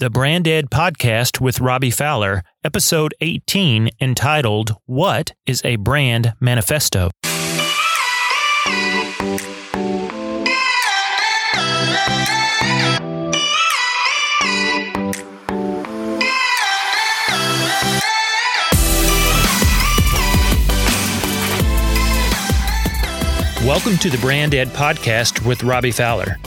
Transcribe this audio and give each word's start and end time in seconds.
the 0.00 0.08
Brand 0.08 0.46
Ed 0.46 0.70
podcast 0.70 1.40
with 1.40 1.60
Robby 1.60 1.90
Fowler, 1.90 2.44
episode 2.62 3.14
18, 3.20 3.90
entitled 4.00 4.76
What 4.86 5.32
is 5.44 5.60
a 5.64 5.74
Brand 5.74 6.34
Manifesto? 6.38 7.10
Welcome 23.66 23.98
to 23.98 24.10
the 24.10 24.18
Brand 24.20 24.54
Ed 24.54 24.68
podcast 24.68 25.44
with 25.44 25.64
Robby 25.64 25.90
Fowler 25.90 26.38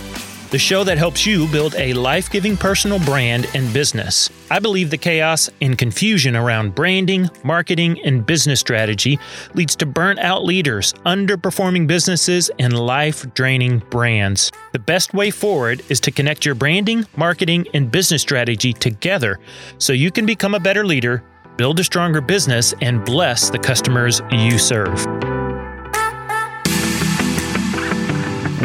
the 0.52 0.60
show 0.60 0.84
that 0.84 0.98
helps 0.98 1.26
you 1.26 1.48
build 1.48 1.74
a 1.76 1.94
life 1.94 2.30
giving 2.30 2.58
personal 2.58 3.00
brand 3.00 3.48
and 3.56 3.74
business. 3.74 4.30
I 4.52 4.60
believe 4.60 4.90
the 4.90 4.98
chaos 4.98 5.50
and 5.62 5.78
confusion 5.78 6.36
around 6.36 6.76
branding, 6.76 7.30
marketing, 7.44 8.02
and 8.04 8.26
business 8.26 8.60
strategy 8.60 9.18
leads 9.54 9.78
to 9.78 9.86
burnt 9.86 10.20
out 10.20 10.44
leaders, 10.44 10.92
underperforming 11.06 11.88
businesses, 11.88 12.52
and 12.60 12.78
life 12.78 13.26
draining 13.34 13.80
brands. 13.90 14.52
The 14.74 14.80
best 14.80 15.14
way 15.14 15.32
forward 15.32 15.84
is 15.88 16.02
to 16.02 16.12
connect 16.12 16.46
your 16.46 16.56
branding, 16.56 17.06
marketing, 17.16 17.66
and 17.74 17.90
business 17.90 18.22
strategy 18.22 18.74
together 18.74 19.40
so 19.78 19.94
you 19.94 20.12
can 20.12 20.26
become 20.26 20.54
a 20.54 20.60
better 20.60 20.86
leader, 20.86 21.24
build 21.56 21.80
a 21.80 21.84
stronger 21.84 22.20
business, 22.20 22.74
and 22.82 23.06
bless 23.06 23.50
the 23.50 23.60
customers 23.60 24.22
you 24.32 24.60
serve. 24.60 25.31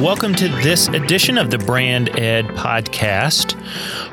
Welcome 0.00 0.34
to 0.34 0.48
this 0.48 0.88
edition 0.88 1.38
of 1.38 1.50
the 1.50 1.56
Brand 1.56 2.10
Ed 2.18 2.44
podcast. 2.48 3.56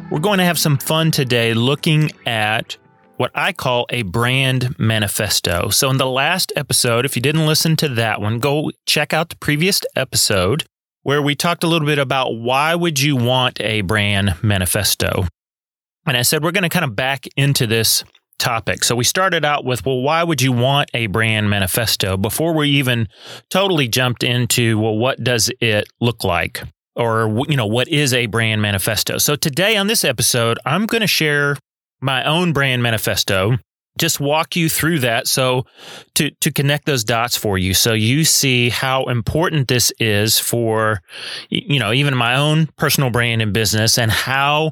We're 0.09 0.21
going 0.21 0.37
to 0.37 0.45
have 0.45 0.57
some 0.57 0.77
fun 0.77 1.11
today 1.11 1.53
looking 1.53 2.09
at 2.25 2.77
what 3.17 3.31
I 3.35 3.51
call 3.51 3.85
a 3.89 4.03
brand 4.03 4.79
manifesto. 4.79 5.67
So, 5.69 5.89
in 5.89 5.97
the 5.97 6.05
last 6.05 6.53
episode, 6.55 7.03
if 7.03 7.17
you 7.17 7.21
didn't 7.21 7.45
listen 7.45 7.75
to 7.75 7.89
that 7.89 8.21
one, 8.21 8.39
go 8.39 8.71
check 8.85 9.11
out 9.11 9.27
the 9.27 9.35
previous 9.35 9.81
episode 9.93 10.63
where 11.01 11.21
we 11.21 11.35
talked 11.35 11.65
a 11.65 11.67
little 11.67 11.85
bit 11.85 11.99
about 11.99 12.31
why 12.31 12.73
would 12.75 13.01
you 13.01 13.17
want 13.17 13.59
a 13.59 13.81
brand 13.81 14.41
manifesto. 14.41 15.27
And 16.05 16.15
I 16.15 16.21
said 16.21 16.45
we're 16.45 16.51
going 16.51 16.63
to 16.63 16.69
kind 16.69 16.85
of 16.85 16.95
back 16.95 17.27
into 17.35 17.67
this 17.67 18.05
topic. 18.43 18.83
So 18.83 18.93
we 18.93 19.05
started 19.05 19.45
out 19.45 19.63
with, 19.63 19.85
well, 19.85 20.01
why 20.01 20.21
would 20.21 20.41
you 20.41 20.51
want 20.51 20.91
a 20.93 21.07
brand 21.07 21.49
manifesto 21.49 22.17
before 22.17 22.53
we 22.53 22.69
even 22.71 23.07
totally 23.49 23.87
jumped 23.87 24.21
into, 24.21 24.77
well, 24.77 24.97
what 24.97 25.23
does 25.23 25.49
it 25.61 25.87
look 26.01 26.25
like? 26.25 26.61
Or, 26.95 27.45
you 27.47 27.55
know, 27.55 27.65
what 27.65 27.87
is 27.87 28.13
a 28.13 28.25
brand 28.25 28.61
manifesto? 28.61 29.17
So 29.17 29.37
today 29.37 29.77
on 29.77 29.87
this 29.87 30.03
episode, 30.03 30.59
I'm 30.65 30.85
going 30.87 31.01
to 31.01 31.07
share 31.07 31.55
my 32.01 32.23
own 32.25 32.51
brand 32.51 32.83
manifesto 32.83 33.57
just 33.99 34.19
walk 34.19 34.55
you 34.55 34.69
through 34.69 34.99
that 34.99 35.27
so 35.27 35.65
to 36.15 36.31
to 36.41 36.51
connect 36.51 36.85
those 36.85 37.03
dots 37.03 37.37
for 37.37 37.57
you 37.59 37.75
so 37.75 37.93
you 37.93 38.25
see 38.25 38.69
how 38.69 39.05
important 39.05 39.67
this 39.67 39.93
is 39.99 40.39
for 40.39 40.99
you 41.49 41.79
know 41.79 41.93
even 41.93 42.15
my 42.15 42.35
own 42.35 42.67
personal 42.75 43.11
brand 43.11 43.41
and 43.41 43.53
business 43.53 43.99
and 43.99 44.11
how 44.11 44.71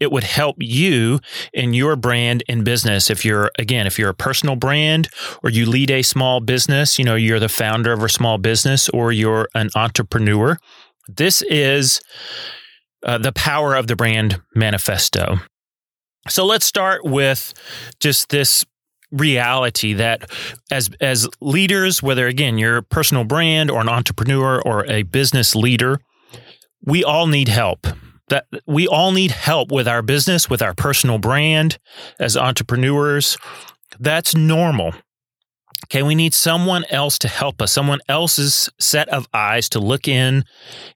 it 0.00 0.12
would 0.12 0.24
help 0.24 0.56
you 0.58 1.20
in 1.52 1.74
your 1.74 1.96
brand 1.96 2.42
and 2.48 2.64
business. 2.64 3.10
If 3.10 3.24
you're, 3.24 3.50
again, 3.58 3.86
if 3.86 3.98
you're 3.98 4.10
a 4.10 4.14
personal 4.14 4.56
brand 4.56 5.08
or 5.42 5.50
you 5.50 5.66
lead 5.66 5.90
a 5.90 6.02
small 6.02 6.40
business, 6.40 6.98
you 6.98 7.04
know, 7.04 7.14
you're 7.14 7.40
the 7.40 7.48
founder 7.48 7.92
of 7.92 8.02
a 8.02 8.08
small 8.08 8.38
business 8.38 8.88
or 8.90 9.12
you're 9.12 9.48
an 9.54 9.70
entrepreneur, 9.74 10.58
this 11.08 11.42
is 11.42 12.00
uh, 13.04 13.18
the 13.18 13.32
power 13.32 13.74
of 13.74 13.86
the 13.86 13.96
brand 13.96 14.40
manifesto. 14.54 15.38
So 16.28 16.44
let's 16.44 16.66
start 16.66 17.04
with 17.04 17.54
just 18.00 18.28
this 18.28 18.64
reality 19.10 19.94
that 19.94 20.30
as 20.70 20.90
as 21.00 21.26
leaders 21.40 22.02
whether 22.02 22.26
again 22.26 22.58
you're 22.58 22.76
a 22.76 22.82
personal 22.82 23.24
brand 23.24 23.70
or 23.70 23.80
an 23.80 23.88
entrepreneur 23.88 24.60
or 24.60 24.84
a 24.84 25.02
business 25.02 25.54
leader 25.54 25.98
we 26.84 27.02
all 27.02 27.26
need 27.26 27.48
help 27.48 27.86
that 28.28 28.46
we 28.66 28.86
all 28.86 29.12
need 29.12 29.30
help 29.30 29.70
with 29.72 29.88
our 29.88 30.02
business, 30.02 30.50
with 30.50 30.62
our 30.62 30.74
personal 30.74 31.18
brand 31.18 31.78
as 32.18 32.36
entrepreneurs. 32.36 33.36
That's 33.98 34.34
normal. 34.34 34.94
Okay, 35.86 36.02
we 36.02 36.14
need 36.14 36.34
someone 36.34 36.84
else 36.90 37.18
to 37.18 37.28
help 37.28 37.62
us, 37.62 37.72
someone 37.72 38.00
else's 38.08 38.68
set 38.78 39.08
of 39.08 39.26
eyes 39.32 39.68
to 39.70 39.78
look 39.78 40.06
in 40.06 40.44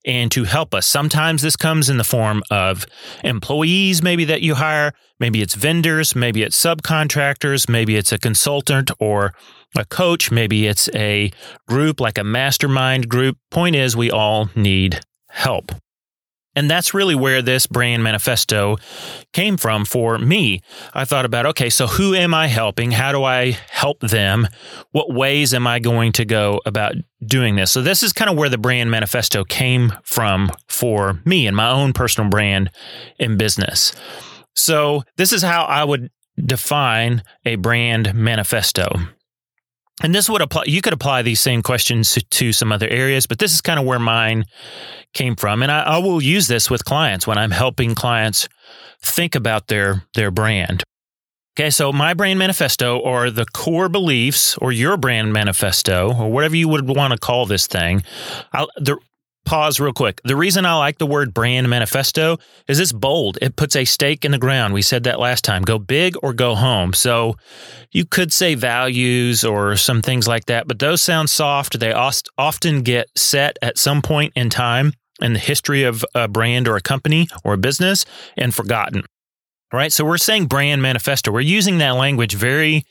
and 0.05 0.31
to 0.33 0.45
help 0.45 0.75
us. 0.75 0.87
Sometimes 0.87 1.41
this 1.41 1.57
comes 1.57 1.89
in 1.89 1.97
the 1.97 2.05
form 2.05 2.43
of 2.51 2.85
employees, 3.25 4.03
maybe 4.03 4.25
that 4.27 4.43
you 4.43 4.57
hire, 4.57 4.93
maybe 5.19 5.41
it's 5.41 5.55
vendors, 5.55 6.15
maybe 6.15 6.43
it's 6.43 6.61
subcontractors, 6.61 7.69
maybe 7.71 7.97
it's 7.97 8.13
a 8.13 8.19
consultant 8.19 8.91
or 9.01 9.33
a 9.77 9.85
coach, 9.87 10.31
maybe 10.31 10.67
it's 10.67 10.91
a 10.95 11.31
group 11.67 11.99
like 12.01 12.19
a 12.19 12.25
mastermind 12.25 13.09
group. 13.09 13.39
Point 13.51 13.77
is, 13.77 13.97
we 13.97 14.11
all 14.11 14.51
need 14.55 15.01
help. 15.31 15.73
And 16.55 16.71
that's 16.71 16.93
really 16.93 17.15
where 17.15 17.41
this 17.41 17.67
brand 17.67 18.03
manifesto 18.03 18.77
came 19.33 19.57
from 19.57 19.85
for 19.85 20.19
me. 20.19 20.61
I 20.93 21.05
thought 21.05 21.25
about, 21.25 21.47
okay, 21.47 21.71
so 21.71 21.87
who 21.87 22.15
am 22.15 22.35
I 22.35 22.49
helping? 22.49 22.91
How 22.91 23.13
do 23.13 23.25
I 23.25 23.57
help 23.71 24.01
them? 24.01 24.47
What 24.91 25.13
ways 25.13 25.55
am 25.55 25.67
I 25.67 25.79
going 25.79 26.13
to 26.13 26.25
go 26.25 26.61
about 26.67 26.95
doing 27.25 27.57
this? 27.57 27.73
So, 27.73 27.81
this 27.81 28.03
is 28.03 28.13
kind 28.13 28.31
of 28.31 28.37
where 28.37 28.49
the 28.49 28.59
brand 28.59 28.91
manifesto 28.91 29.45
came 29.45 29.93
from 30.05 30.51
for 30.69 31.21
me 31.25 31.47
and 31.47 31.57
my 31.57 31.71
own 31.71 31.93
personal 31.93 32.29
brand 32.29 32.71
in 33.19 33.37
business. 33.37 33.95
So, 34.55 35.03
this 35.17 35.33
is 35.33 35.43
how 35.43 35.65
I 35.65 35.85
would 35.85 36.11
define 36.39 37.23
a 37.45 37.57
brand 37.57 38.15
manifesto. 38.15 38.91
And 40.03 40.15
this 40.15 40.29
would 40.29 40.41
apply, 40.41 40.65
you 40.67 40.81
could 40.81 40.93
apply 40.93 41.23
these 41.23 41.41
same 41.41 41.63
questions 41.63 42.13
to, 42.13 42.23
to 42.23 42.53
some 42.53 42.73
other 42.73 42.89
areas, 42.89 43.27
but 43.27 43.39
this 43.39 43.53
is 43.53 43.61
kind 43.61 43.79
of 43.79 43.85
where 43.85 43.99
mine 43.99 44.45
came 45.13 45.37
from. 45.37 45.63
And 45.63 45.71
I, 45.71 45.83
I 45.83 45.99
will 45.99 46.23
use 46.23 46.49
this 46.49 46.71
with 46.71 46.85
clients 46.85 47.27
when 47.27 47.39
I'm 47.39 47.51
helping 47.51 47.95
clients 47.95 48.49
think 49.03 49.35
about 49.35 49.67
their, 49.67 50.05
their 50.15 50.31
brand. 50.31 50.83
Okay, 51.55 51.69
so 51.69 51.93
my 51.93 52.15
brand 52.15 52.39
manifesto 52.39 52.99
or 52.99 53.31
the 53.31 53.45
core 53.45 53.91
beliefs 53.91 54.57
or 54.57 54.73
your 54.73 54.97
brand 54.97 55.35
manifesto 55.35 56.15
or 56.15 56.33
whatever 56.33 56.57
you 56.57 56.67
would 56.69 56.89
want 56.89 57.13
to 57.13 57.19
call 57.19 57.45
this 57.45 57.67
thing, 57.67 58.03
I'll, 58.55 58.69
the, 58.77 58.97
pause 59.45 59.81
real 59.81 59.93
quick. 59.93 60.21
The 60.25 60.37
reason 60.37 60.65
I 60.65 60.75
like 60.75 60.99
the 60.99 61.07
word 61.07 61.35
brand 61.35 61.69
manifesto 61.69 62.39
is 62.69 62.79
it's 62.79 62.93
bold. 62.93 63.39
It 63.43 63.57
puts 63.57 63.77
a 63.77 63.85
stake 63.85 64.25
in 64.25 64.33
the 64.33 64.39
ground. 64.39 64.75
We 64.75 64.83
said 64.83 65.05
that 65.05 65.19
last 65.21 65.45
time. 65.45 65.63
Go 65.63 65.79
big 65.79 66.15
or 66.23 66.33
go 66.33 66.55
home. 66.55 66.93
So 66.93 67.37
you 67.91 68.05
could 68.05 68.33
say 68.33 68.55
values 68.55 69.45
or 69.45 69.77
some 69.77 70.03
things 70.03 70.29
like 70.29 70.47
that, 70.47 70.69
but 70.69 70.79
those 70.79 71.03
sound 71.03 71.31
soft. 71.31 71.81
They 71.81 71.93
often 71.93 72.83
get 72.83 73.09
set 73.17 73.59
at 73.63 73.79
some 73.79 74.03
point 74.03 74.33
in 74.37 74.51
time 74.51 74.93
in 75.21 75.33
the 75.33 75.39
history 75.39 75.85
of 75.85 76.05
a 76.15 76.29
brand 76.29 76.67
or 76.69 76.77
a 76.77 76.81
company 76.81 77.29
or 77.45 77.55
a 77.55 77.59
business 77.59 78.05
and 78.37 78.55
forgotten. 78.55 79.05
Right. 79.73 79.91
So 79.91 80.05
we're 80.05 80.19
saying 80.19 80.49
brand 80.49 80.83
manifesto. 80.83 81.33
We're 81.33 81.41
using 81.41 81.79
that 81.79 81.93
language 81.93 82.35
very 82.35 82.85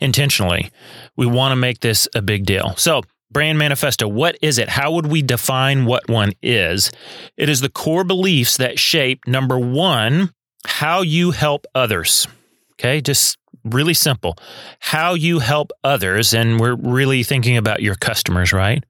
intentionally. 0.00 0.70
We 1.16 1.26
want 1.26 1.50
to 1.50 1.56
make 1.56 1.80
this 1.80 2.06
a 2.14 2.22
big 2.22 2.46
deal. 2.46 2.74
So 2.76 3.02
Brand 3.30 3.58
manifesto, 3.58 4.08
what 4.08 4.38
is 4.40 4.58
it? 4.58 4.70
How 4.70 4.92
would 4.92 5.06
we 5.06 5.22
define 5.22 5.84
what 5.84 6.08
one 6.08 6.32
is? 6.42 6.90
It 7.36 7.48
is 7.48 7.60
the 7.60 7.68
core 7.68 8.04
beliefs 8.04 8.56
that 8.56 8.78
shape 8.78 9.26
number 9.26 9.58
one, 9.58 10.32
how 10.66 11.02
you 11.02 11.32
help 11.32 11.66
others. 11.74 12.26
Okay, 12.74 13.00
just 13.00 13.36
really 13.64 13.94
simple. 13.94 14.36
How 14.78 15.14
you 15.14 15.40
help 15.40 15.72
others, 15.84 16.32
and 16.32 16.58
we're 16.58 16.76
really 16.76 17.22
thinking 17.22 17.56
about 17.56 17.82
your 17.82 17.96
customers, 17.96 18.52
right? 18.52 18.84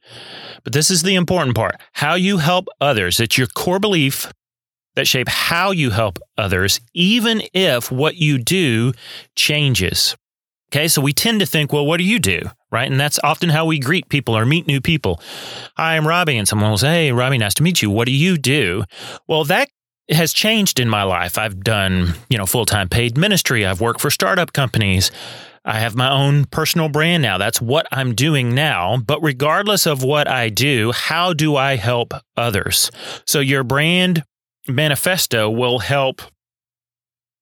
But 0.62 0.72
this 0.72 0.90
is 0.90 1.02
the 1.02 1.14
important 1.14 1.56
part 1.56 1.80
how 1.92 2.14
you 2.14 2.38
help 2.38 2.68
others. 2.80 3.18
It's 3.18 3.38
your 3.38 3.46
core 3.48 3.80
belief 3.80 4.30
that 4.94 5.06
shape 5.06 5.28
how 5.28 5.70
you 5.70 5.90
help 5.90 6.18
others, 6.36 6.80
even 6.94 7.42
if 7.54 7.90
what 7.90 8.16
you 8.16 8.38
do 8.38 8.92
changes. 9.36 10.16
Okay, 10.70 10.86
so 10.88 11.00
we 11.00 11.14
tend 11.14 11.40
to 11.40 11.46
think, 11.46 11.72
well, 11.72 11.86
what 11.86 11.96
do 11.96 12.04
you 12.04 12.18
do? 12.18 12.42
Right. 12.70 12.90
And 12.90 13.00
that's 13.00 13.18
often 13.24 13.48
how 13.48 13.64
we 13.64 13.78
greet 13.78 14.10
people 14.10 14.36
or 14.36 14.44
meet 14.44 14.66
new 14.66 14.82
people. 14.82 15.22
Hi, 15.78 15.96
I'm 15.96 16.06
Robby. 16.06 16.36
And 16.36 16.46
someone 16.46 16.70
will 16.70 16.76
say, 16.76 17.06
Hey, 17.06 17.12
Robby, 17.12 17.38
nice 17.38 17.54
to 17.54 17.62
meet 17.62 17.80
you. 17.80 17.90
What 17.90 18.04
do 18.04 18.12
you 18.12 18.36
do? 18.36 18.84
Well, 19.26 19.44
that 19.44 19.70
has 20.10 20.34
changed 20.34 20.78
in 20.78 20.88
my 20.88 21.02
life. 21.02 21.38
I've 21.38 21.60
done, 21.60 22.14
you 22.28 22.36
know, 22.36 22.44
full 22.44 22.66
time 22.66 22.90
paid 22.90 23.16
ministry. 23.16 23.64
I've 23.64 23.80
worked 23.80 24.02
for 24.02 24.10
startup 24.10 24.52
companies. 24.52 25.10
I 25.64 25.80
have 25.80 25.96
my 25.96 26.10
own 26.10 26.44
personal 26.46 26.88
brand 26.88 27.22
now. 27.22 27.38
That's 27.38 27.60
what 27.60 27.86
I'm 27.90 28.14
doing 28.14 28.54
now. 28.54 28.98
But 28.98 29.22
regardless 29.22 29.86
of 29.86 30.02
what 30.02 30.28
I 30.28 30.50
do, 30.50 30.92
how 30.92 31.32
do 31.32 31.56
I 31.56 31.76
help 31.76 32.12
others? 32.36 32.90
So 33.26 33.40
your 33.40 33.64
brand 33.64 34.24
manifesto 34.66 35.50
will 35.50 35.78
help 35.78 36.22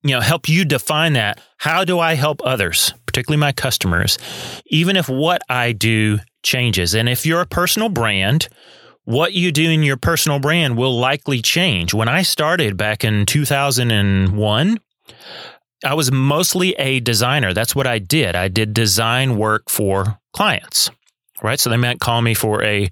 you 0.03 0.11
know 0.11 0.21
help 0.21 0.49
you 0.49 0.65
define 0.65 1.15
that 1.15 1.41
how 1.59 1.85
do 1.85 1.99
i 1.99 2.15
help 2.15 2.41
others 2.45 2.93
particularly 3.07 3.41
my 3.41 3.53
customers 3.53 4.19
even 4.67 4.97
if 4.97 5.09
what 5.09 5.43
i 5.49 5.73
do 5.73 6.19
changes 6.43 6.95
and 6.95 7.09
if 7.09 7.27
you're 7.27 7.41
a 7.41 7.47
personal 7.47 7.89
brand 7.89 8.49
what 9.07 9.33
you 9.33 9.53
do 9.53 9.71
in 9.71 9.85
your 9.85 9.97
personal 9.97 10.41
brand 10.41 10.77
will 10.77 10.99
likely 10.99 11.41
change. 11.41 11.95
When 11.95 12.09
I 12.09 12.23
started 12.23 12.77
back 12.77 13.05
in 13.05 13.25
2001, 13.25 14.81
I 15.85 15.95
was 15.95 16.11
mostly 16.11 16.73
a 16.73 16.99
designer. 16.99 17.55
That's 17.55 17.75
what 17.75 17.87
I 17.87 18.01
did. 18.01 18.35
I 18.35 18.49
did 18.49 18.75
design 18.75 19.39
work 19.39 19.71
for 19.71 20.19
clients, 20.33 20.91
right? 21.41 21.61
So 21.61 21.71
they 21.71 21.77
might 21.77 22.01
call 22.01 22.21
me 22.21 22.35
for 22.35 22.65
a 22.65 22.91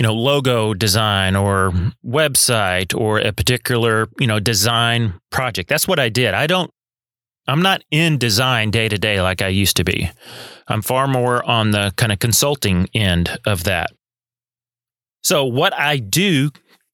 you 0.00 0.06
know 0.06 0.14
logo 0.14 0.72
design 0.72 1.36
or 1.36 1.72
website 2.02 2.98
or 2.98 3.18
a 3.18 3.34
particular 3.34 4.08
you 4.18 4.26
know 4.26 4.40
design 4.40 5.12
project. 5.30 5.68
That's 5.68 5.86
what 5.86 5.98
i 5.98 6.08
did. 6.08 6.32
I 6.32 6.46
don't 6.46 6.70
i'm 7.46 7.60
not 7.60 7.84
in 7.90 8.16
design 8.16 8.70
day 8.70 8.88
to 8.88 8.96
day 8.96 9.20
like 9.20 9.42
i 9.42 9.48
used 9.48 9.76
to 9.76 9.84
be. 9.84 10.10
I'm 10.68 10.80
far 10.80 11.06
more 11.06 11.44
on 11.44 11.72
the 11.72 11.92
kind 11.96 12.12
of 12.12 12.18
consulting 12.18 12.88
end 12.94 13.38
of 13.44 13.64
that. 13.64 13.90
So 15.22 15.44
what 15.44 15.74
i 15.74 15.98
do 15.98 16.48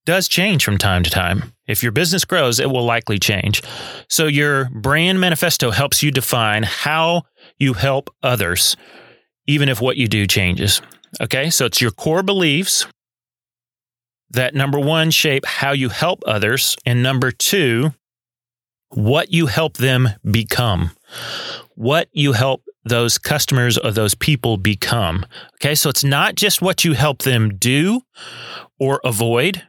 does 0.04 0.26
change 0.26 0.64
from 0.64 0.76
time 0.76 1.04
to 1.04 1.10
time. 1.10 1.52
If 1.68 1.84
your 1.84 1.92
business 1.92 2.24
grows 2.24 2.58
it 2.58 2.70
will 2.70 2.84
likely 2.84 3.20
change. 3.20 3.62
So 4.08 4.26
your 4.26 4.68
brand 4.70 5.20
manifesto 5.20 5.70
helps 5.70 6.02
you 6.02 6.10
define 6.10 6.64
how 6.64 7.22
you 7.56 7.74
help 7.74 8.10
others 8.24 8.76
even 9.46 9.68
if 9.68 9.80
what 9.80 9.96
you 9.96 10.08
do 10.08 10.26
changes. 10.26 10.82
Okay, 11.20 11.50
so 11.50 11.66
it's 11.66 11.80
your 11.80 11.92
core 11.92 12.24
beliefs, 12.24 12.86
that 14.30 14.54
number 14.54 14.78
one, 14.78 15.10
shape 15.10 15.46
how 15.46 15.72
you 15.72 15.88
help 15.88 16.22
others. 16.26 16.76
And 16.84 17.02
number 17.02 17.30
two, 17.30 17.92
what 18.90 19.32
you 19.32 19.46
help 19.46 19.76
them 19.76 20.10
become, 20.30 20.92
what 21.74 22.08
you 22.12 22.32
help 22.32 22.62
those 22.84 23.18
customers 23.18 23.76
or 23.76 23.90
those 23.90 24.14
people 24.14 24.56
become. 24.56 25.26
Okay. 25.54 25.74
So 25.74 25.90
it's 25.90 26.04
not 26.04 26.36
just 26.36 26.62
what 26.62 26.84
you 26.84 26.92
help 26.92 27.22
them 27.22 27.56
do 27.56 28.00
or 28.78 29.00
avoid. 29.04 29.62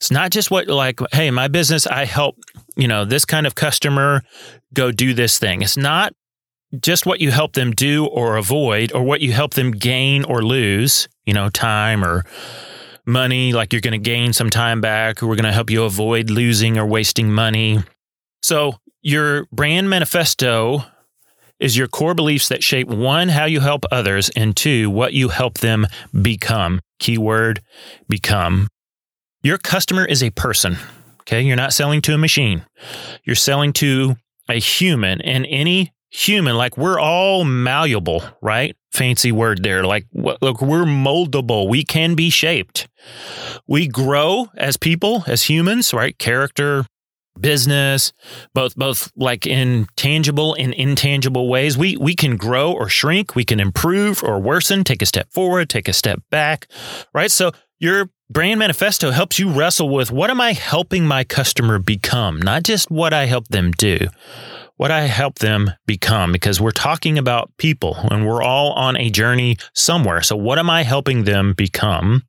It's 0.00 0.10
not 0.10 0.30
just 0.30 0.50
what, 0.50 0.66
like, 0.68 1.00
hey, 1.12 1.30
my 1.30 1.48
business, 1.48 1.86
I 1.86 2.04
help, 2.04 2.36
you 2.76 2.88
know, 2.88 3.04
this 3.04 3.24
kind 3.24 3.46
of 3.46 3.54
customer 3.54 4.22
go 4.74 4.92
do 4.92 5.14
this 5.14 5.38
thing. 5.38 5.62
It's 5.62 5.76
not 5.76 6.12
just 6.80 7.06
what 7.06 7.20
you 7.20 7.30
help 7.30 7.54
them 7.54 7.70
do 7.70 8.06
or 8.06 8.36
avoid 8.36 8.92
or 8.92 9.02
what 9.02 9.20
you 9.20 9.32
help 9.32 9.54
them 9.54 9.70
gain 9.70 10.24
or 10.24 10.42
lose, 10.42 11.08
you 11.24 11.32
know, 11.32 11.48
time 11.48 12.04
or 12.04 12.24
money, 13.06 13.52
like 13.52 13.72
you're 13.72 13.80
going 13.80 13.92
to 13.92 13.98
gain 13.98 14.32
some 14.32 14.50
time 14.50 14.80
back, 14.80 15.22
we're 15.22 15.36
going 15.36 15.44
to 15.44 15.52
help 15.52 15.70
you 15.70 15.84
avoid 15.84 16.30
losing 16.30 16.78
or 16.78 16.86
wasting 16.86 17.32
money. 17.32 17.80
So, 18.42 18.74
your 19.02 19.46
brand 19.52 19.88
manifesto 19.88 20.82
is 21.58 21.76
your 21.76 21.88
core 21.88 22.14
beliefs 22.14 22.48
that 22.48 22.62
shape 22.62 22.88
one, 22.88 23.28
how 23.28 23.44
you 23.44 23.60
help 23.60 23.84
others, 23.90 24.30
and 24.36 24.56
two, 24.56 24.90
what 24.90 25.12
you 25.12 25.28
help 25.28 25.58
them 25.58 25.86
become. 26.22 26.80
Keyword 26.98 27.62
become. 28.08 28.68
Your 29.42 29.58
customer 29.58 30.04
is 30.04 30.22
a 30.22 30.30
person. 30.30 30.76
Okay. 31.20 31.42
You're 31.42 31.56
not 31.56 31.72
selling 31.72 32.02
to 32.02 32.14
a 32.14 32.18
machine, 32.18 32.64
you're 33.24 33.36
selling 33.36 33.72
to 33.74 34.16
a 34.48 34.60
human, 34.60 35.20
and 35.20 35.44
any 35.48 35.92
human, 36.10 36.56
like 36.56 36.76
we're 36.76 37.00
all 37.00 37.44
malleable, 37.44 38.22
right? 38.40 38.76
Fancy 38.96 39.30
word 39.30 39.62
there. 39.62 39.84
Like, 39.84 40.06
look, 40.14 40.60
we're 40.60 40.84
moldable. 40.84 41.68
We 41.68 41.84
can 41.84 42.14
be 42.14 42.30
shaped. 42.30 42.88
We 43.66 43.86
grow 43.86 44.48
as 44.56 44.76
people, 44.76 45.24
as 45.26 45.44
humans, 45.44 45.92
right? 45.92 46.18
Character, 46.18 46.86
business, 47.40 48.12
both 48.54 48.74
both 48.76 49.12
like 49.16 49.46
in 49.46 49.86
tangible 49.96 50.54
and 50.54 50.72
intangible 50.74 51.48
ways. 51.48 51.76
We 51.76 51.96
we 51.96 52.14
can 52.14 52.36
grow 52.36 52.72
or 52.72 52.88
shrink, 52.88 53.34
we 53.34 53.44
can 53.44 53.60
improve 53.60 54.22
or 54.22 54.40
worsen, 54.40 54.84
take 54.84 55.02
a 55.02 55.06
step 55.06 55.30
forward, 55.30 55.68
take 55.68 55.88
a 55.88 55.92
step 55.92 56.22
back, 56.30 56.66
right? 57.12 57.30
So 57.30 57.52
your 57.78 58.10
brand 58.30 58.58
manifesto 58.58 59.10
helps 59.10 59.38
you 59.38 59.50
wrestle 59.50 59.90
with 59.90 60.10
what 60.10 60.30
am 60.30 60.40
I 60.40 60.52
helping 60.52 61.06
my 61.06 61.24
customer 61.24 61.78
become, 61.78 62.40
not 62.40 62.62
just 62.62 62.90
what 62.90 63.12
I 63.12 63.26
help 63.26 63.48
them 63.48 63.72
do 63.72 63.98
what 64.76 64.90
I 64.90 65.02
help 65.02 65.38
them 65.38 65.70
become 65.86 66.32
because 66.32 66.60
we're 66.60 66.70
talking 66.70 67.18
about 67.18 67.50
people 67.56 67.96
and 68.10 68.26
we're 68.26 68.42
all 68.42 68.72
on 68.72 68.96
a 68.96 69.10
journey 69.10 69.56
somewhere. 69.74 70.22
So, 70.22 70.36
what 70.36 70.58
am 70.58 70.70
I 70.70 70.82
helping 70.82 71.24
them 71.24 71.54
become? 71.54 72.22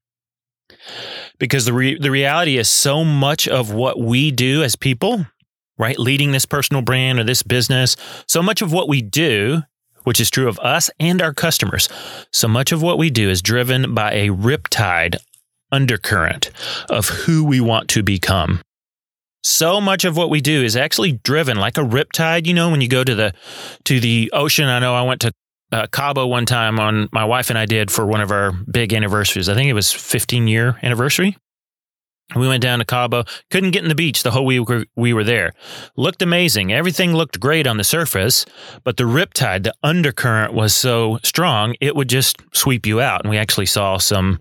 Because 1.40 1.66
the, 1.66 1.74
re- 1.74 2.00
the 2.00 2.12
reality 2.12 2.58
is 2.58 2.70
so 2.70 3.04
much 3.04 3.48
of 3.48 3.72
what 3.72 4.00
we 4.00 4.32
do 4.32 4.64
as 4.64 4.76
people, 4.76 5.28
right, 5.78 6.00
leading 6.00 6.32
this 6.32 6.46
personal 6.46 6.82
brand 6.82 7.20
or 7.20 7.24
this 7.24 7.44
business, 7.44 7.96
so 8.28 8.42
much 8.42 8.62
of 8.62 8.72
what 8.72 8.88
we 8.88 9.02
do, 9.02 9.62
which 10.04 10.20
is 10.20 10.30
true 10.30 10.48
of 10.48 10.60
us 10.60 10.90
and 11.00 11.22
our 11.22 11.34
customers, 11.34 11.90
so 12.32 12.48
much 12.48 12.72
of 12.72 12.82
what 12.82 12.98
we 12.98 13.10
do 13.10 13.30
is 13.30 13.42
driven 13.42 13.94
by 13.94 14.14
a 14.14 14.30
riptide 14.30 15.18
undercurrent 15.72 16.50
of 16.90 17.10
who 17.10 17.44
we 17.44 17.60
want 17.60 17.90
to 17.90 18.02
become 18.02 18.62
so 19.48 19.80
much 19.80 20.04
of 20.04 20.18
what 20.18 20.30
we 20.30 20.42
do 20.42 20.64
is 20.64 20.76
actually 20.76 21.14
driven 21.14 21.58
like 21.58 21.78
a 21.78 21.82
riptide 21.82 22.46
you 22.46 22.54
know 22.54 22.70
when 22.70 22.82
you 22.82 22.88
go 22.88 23.04
to 23.04 23.16
the 23.16 23.34
to 23.86 24.00
the 24.00 24.30
ocean 24.34 24.66
i 24.66 24.80
know 24.80 24.94
i 24.94 25.02
went 25.02 25.22
to 25.22 25.32
uh, 25.72 25.88
Cabo 25.88 26.26
one 26.28 26.46
time 26.46 26.80
on 26.80 27.10
my 27.12 27.26
wife 27.26 27.50
and 27.50 27.60
I 27.60 27.66
did 27.66 27.92
for 27.92 28.06
one 28.06 28.22
of 28.22 28.32
our 28.32 28.52
big 28.52 28.94
anniversaries. 28.94 29.50
I 29.50 29.54
think 29.54 29.70
it 29.70 29.74
was 29.74 29.92
15 29.92 30.48
year 30.48 30.78
anniversary. 30.82 31.38
We 32.36 32.48
went 32.48 32.62
down 32.62 32.80
to 32.80 32.86
Cabo, 32.86 33.24
couldn't 33.50 33.72
get 33.72 33.84
in 33.84 33.90
the 33.90 33.96
beach 33.96 34.22
the 34.22 34.32
whole 34.32 34.46
week 34.46 34.68
we 34.98 35.14
were 35.14 35.24
there. 35.24 35.54
Looked 35.96 36.22
amazing. 36.22 36.74
Everything 36.74 37.14
looked 37.14 37.40
great 37.40 37.66
on 37.66 37.78
the 37.78 37.86
surface, 37.86 38.46
but 38.84 38.98
the 38.98 39.06
riptide, 39.06 39.64
the 39.64 39.74
undercurrent 39.82 40.54
was 40.54 40.76
so 40.76 41.20
strong, 41.24 41.76
it 41.80 41.96
would 41.96 42.10
just 42.10 42.42
sweep 42.54 42.86
you 42.86 43.00
out. 43.00 43.22
And 43.22 43.30
we 43.30 43.38
actually 43.38 43.66
saw 43.66 43.98
some 43.98 44.40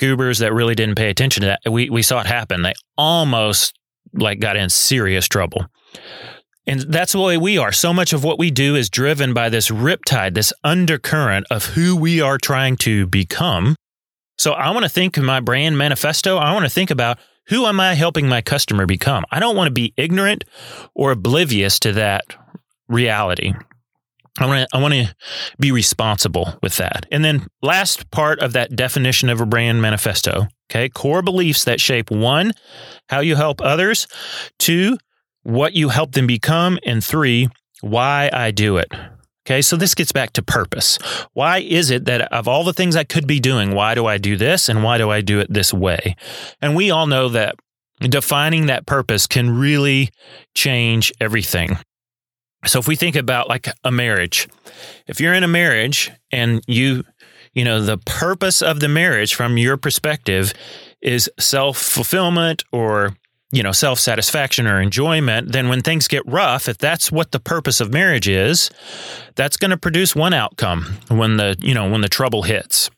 goobers 0.00 0.40
that 0.40 0.52
really 0.52 0.74
didn't 0.74 0.96
pay 0.96 1.08
attention 1.08 1.42
to 1.42 1.46
that. 1.46 1.70
We, 1.70 1.88
we 1.88 2.02
saw 2.02 2.20
it 2.20 2.26
happen. 2.26 2.62
They 2.62 2.74
almost 2.98 3.78
like 4.14 4.40
got 4.40 4.56
in 4.56 4.70
serious 4.70 5.28
trouble. 5.28 5.66
And 6.66 6.80
that's 6.80 7.12
the 7.12 7.20
way 7.20 7.36
we 7.36 7.58
are. 7.58 7.72
So 7.72 7.92
much 7.92 8.12
of 8.12 8.24
what 8.24 8.38
we 8.38 8.50
do 8.50 8.74
is 8.74 8.88
driven 8.88 9.34
by 9.34 9.50
this 9.50 9.68
riptide, 9.68 10.34
this 10.34 10.52
undercurrent 10.62 11.46
of 11.50 11.66
who 11.66 11.94
we 11.94 12.20
are 12.20 12.38
trying 12.38 12.76
to 12.78 13.06
become. 13.06 13.76
So 14.38 14.52
I 14.52 14.70
want 14.70 14.84
to 14.84 14.88
think 14.88 15.18
in 15.18 15.24
my 15.24 15.40
brand 15.40 15.76
manifesto, 15.76 16.38
I 16.38 16.52
want 16.52 16.64
to 16.64 16.70
think 16.70 16.90
about 16.90 17.18
who 17.48 17.66
am 17.66 17.78
I 17.78 17.94
helping 17.94 18.28
my 18.28 18.40
customer 18.40 18.86
become? 18.86 19.24
I 19.30 19.40
don't 19.40 19.56
want 19.56 19.68
to 19.68 19.72
be 19.72 19.92
ignorant 19.96 20.44
or 20.94 21.10
oblivious 21.10 21.78
to 21.80 21.92
that 21.92 22.24
reality. 22.88 23.52
I 24.38 24.46
want 24.46 24.68
to 24.68 24.76
I 24.76 24.80
want 24.80 24.94
to 24.94 25.14
be 25.60 25.70
responsible 25.70 26.58
with 26.62 26.76
that. 26.78 27.06
And 27.12 27.24
then 27.24 27.46
last 27.62 28.10
part 28.10 28.40
of 28.40 28.52
that 28.54 28.74
definition 28.74 29.28
of 29.28 29.40
a 29.40 29.46
brand 29.46 29.80
manifesto, 29.80 30.48
okay? 30.70 30.88
Core 30.88 31.22
beliefs 31.22 31.64
that 31.64 31.80
shape 31.80 32.10
one, 32.10 32.52
how 33.08 33.20
you 33.20 33.36
help 33.36 33.60
others, 33.60 34.06
two, 34.58 34.98
what 35.42 35.74
you 35.74 35.90
help 35.90 36.12
them 36.12 36.26
become, 36.26 36.78
and 36.84 37.04
three, 37.04 37.48
why 37.80 38.30
I 38.32 38.50
do 38.50 38.78
it. 38.78 38.92
Okay, 39.46 39.60
so 39.60 39.76
this 39.76 39.94
gets 39.94 40.10
back 40.10 40.32
to 40.32 40.42
purpose. 40.42 40.98
Why 41.34 41.58
is 41.58 41.90
it 41.90 42.06
that 42.06 42.32
of 42.32 42.48
all 42.48 42.64
the 42.64 42.72
things 42.72 42.96
I 42.96 43.04
could 43.04 43.26
be 43.26 43.40
doing, 43.40 43.74
why 43.74 43.94
do 43.94 44.06
I 44.06 44.16
do 44.16 44.38
this 44.38 44.70
and 44.70 44.82
why 44.82 44.96
do 44.96 45.10
I 45.10 45.20
do 45.20 45.38
it 45.38 45.52
this 45.52 45.72
way? 45.72 46.16
And 46.62 46.74
we 46.74 46.90
all 46.90 47.06
know 47.06 47.28
that 47.28 47.56
defining 48.00 48.66
that 48.66 48.86
purpose 48.86 49.26
can 49.26 49.50
really 49.50 50.08
change 50.54 51.12
everything. 51.20 51.78
So 52.64 52.78
if 52.78 52.88
we 52.88 52.96
think 52.96 53.16
about 53.16 53.50
like 53.50 53.68
a 53.84 53.92
marriage, 53.92 54.48
if 55.06 55.20
you're 55.20 55.34
in 55.34 55.44
a 55.44 55.48
marriage 55.48 56.10
and 56.32 56.62
you, 56.66 57.04
you 57.54 57.64
know, 57.64 57.80
the 57.80 57.98
purpose 57.98 58.62
of 58.62 58.80
the 58.80 58.88
marriage 58.88 59.34
from 59.34 59.56
your 59.56 59.76
perspective 59.76 60.52
is 61.00 61.30
self 61.38 61.78
fulfillment 61.78 62.64
or, 62.72 63.16
you 63.52 63.62
know, 63.62 63.72
self 63.72 63.98
satisfaction 63.98 64.66
or 64.66 64.80
enjoyment, 64.80 65.52
then 65.52 65.68
when 65.68 65.80
things 65.80 66.08
get 66.08 66.22
rough, 66.26 66.68
if 66.68 66.78
that's 66.78 67.12
what 67.12 67.32
the 67.32 67.40
purpose 67.40 67.80
of 67.80 67.92
marriage 67.92 68.28
is, 68.28 68.70
that's 69.36 69.56
going 69.56 69.70
to 69.70 69.76
produce 69.76 70.16
one 70.16 70.34
outcome 70.34 70.98
when 71.08 71.36
the, 71.36 71.56
you 71.60 71.74
know, 71.74 71.88
when 71.88 72.00
the 72.00 72.08
trouble 72.08 72.42
hits. 72.42 72.90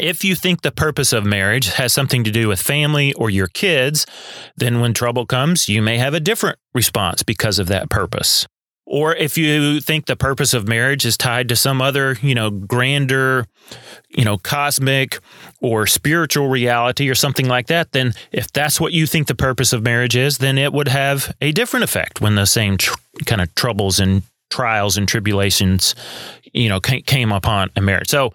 If 0.00 0.22
you 0.22 0.34
think 0.34 0.62
the 0.62 0.70
purpose 0.70 1.12
of 1.12 1.24
marriage 1.24 1.72
has 1.72 1.92
something 1.92 2.22
to 2.24 2.30
do 2.30 2.48
with 2.48 2.60
family 2.60 3.12
or 3.14 3.30
your 3.30 3.48
kids, 3.48 4.06
then 4.56 4.80
when 4.80 4.94
trouble 4.94 5.26
comes, 5.26 5.68
you 5.68 5.82
may 5.82 5.98
have 5.98 6.14
a 6.14 6.20
different 6.20 6.58
response 6.74 7.22
because 7.22 7.58
of 7.58 7.68
that 7.68 7.90
purpose. 7.90 8.46
Or 8.90 9.14
if 9.14 9.36
you 9.36 9.82
think 9.82 10.06
the 10.06 10.16
purpose 10.16 10.54
of 10.54 10.66
marriage 10.66 11.04
is 11.04 11.18
tied 11.18 11.50
to 11.50 11.56
some 11.56 11.82
other, 11.82 12.16
you 12.22 12.34
know, 12.34 12.48
grander, 12.48 13.46
you 14.08 14.24
know, 14.24 14.38
cosmic 14.38 15.18
or 15.60 15.86
spiritual 15.86 16.48
reality 16.48 17.10
or 17.10 17.14
something 17.14 17.46
like 17.46 17.66
that, 17.66 17.92
then 17.92 18.14
if 18.32 18.50
that's 18.50 18.80
what 18.80 18.94
you 18.94 19.06
think 19.06 19.26
the 19.26 19.34
purpose 19.34 19.74
of 19.74 19.82
marriage 19.82 20.16
is, 20.16 20.38
then 20.38 20.56
it 20.56 20.72
would 20.72 20.88
have 20.88 21.34
a 21.42 21.52
different 21.52 21.84
effect 21.84 22.22
when 22.22 22.34
the 22.34 22.46
same 22.46 22.78
tr- 22.78 22.96
kind 23.26 23.42
of 23.42 23.54
troubles 23.54 24.00
and 24.00 24.22
trials 24.48 24.96
and 24.96 25.06
tribulations, 25.06 25.94
you 26.54 26.70
know, 26.70 26.80
came 26.80 27.30
upon 27.30 27.70
a 27.76 27.82
marriage. 27.82 28.08
So 28.08 28.32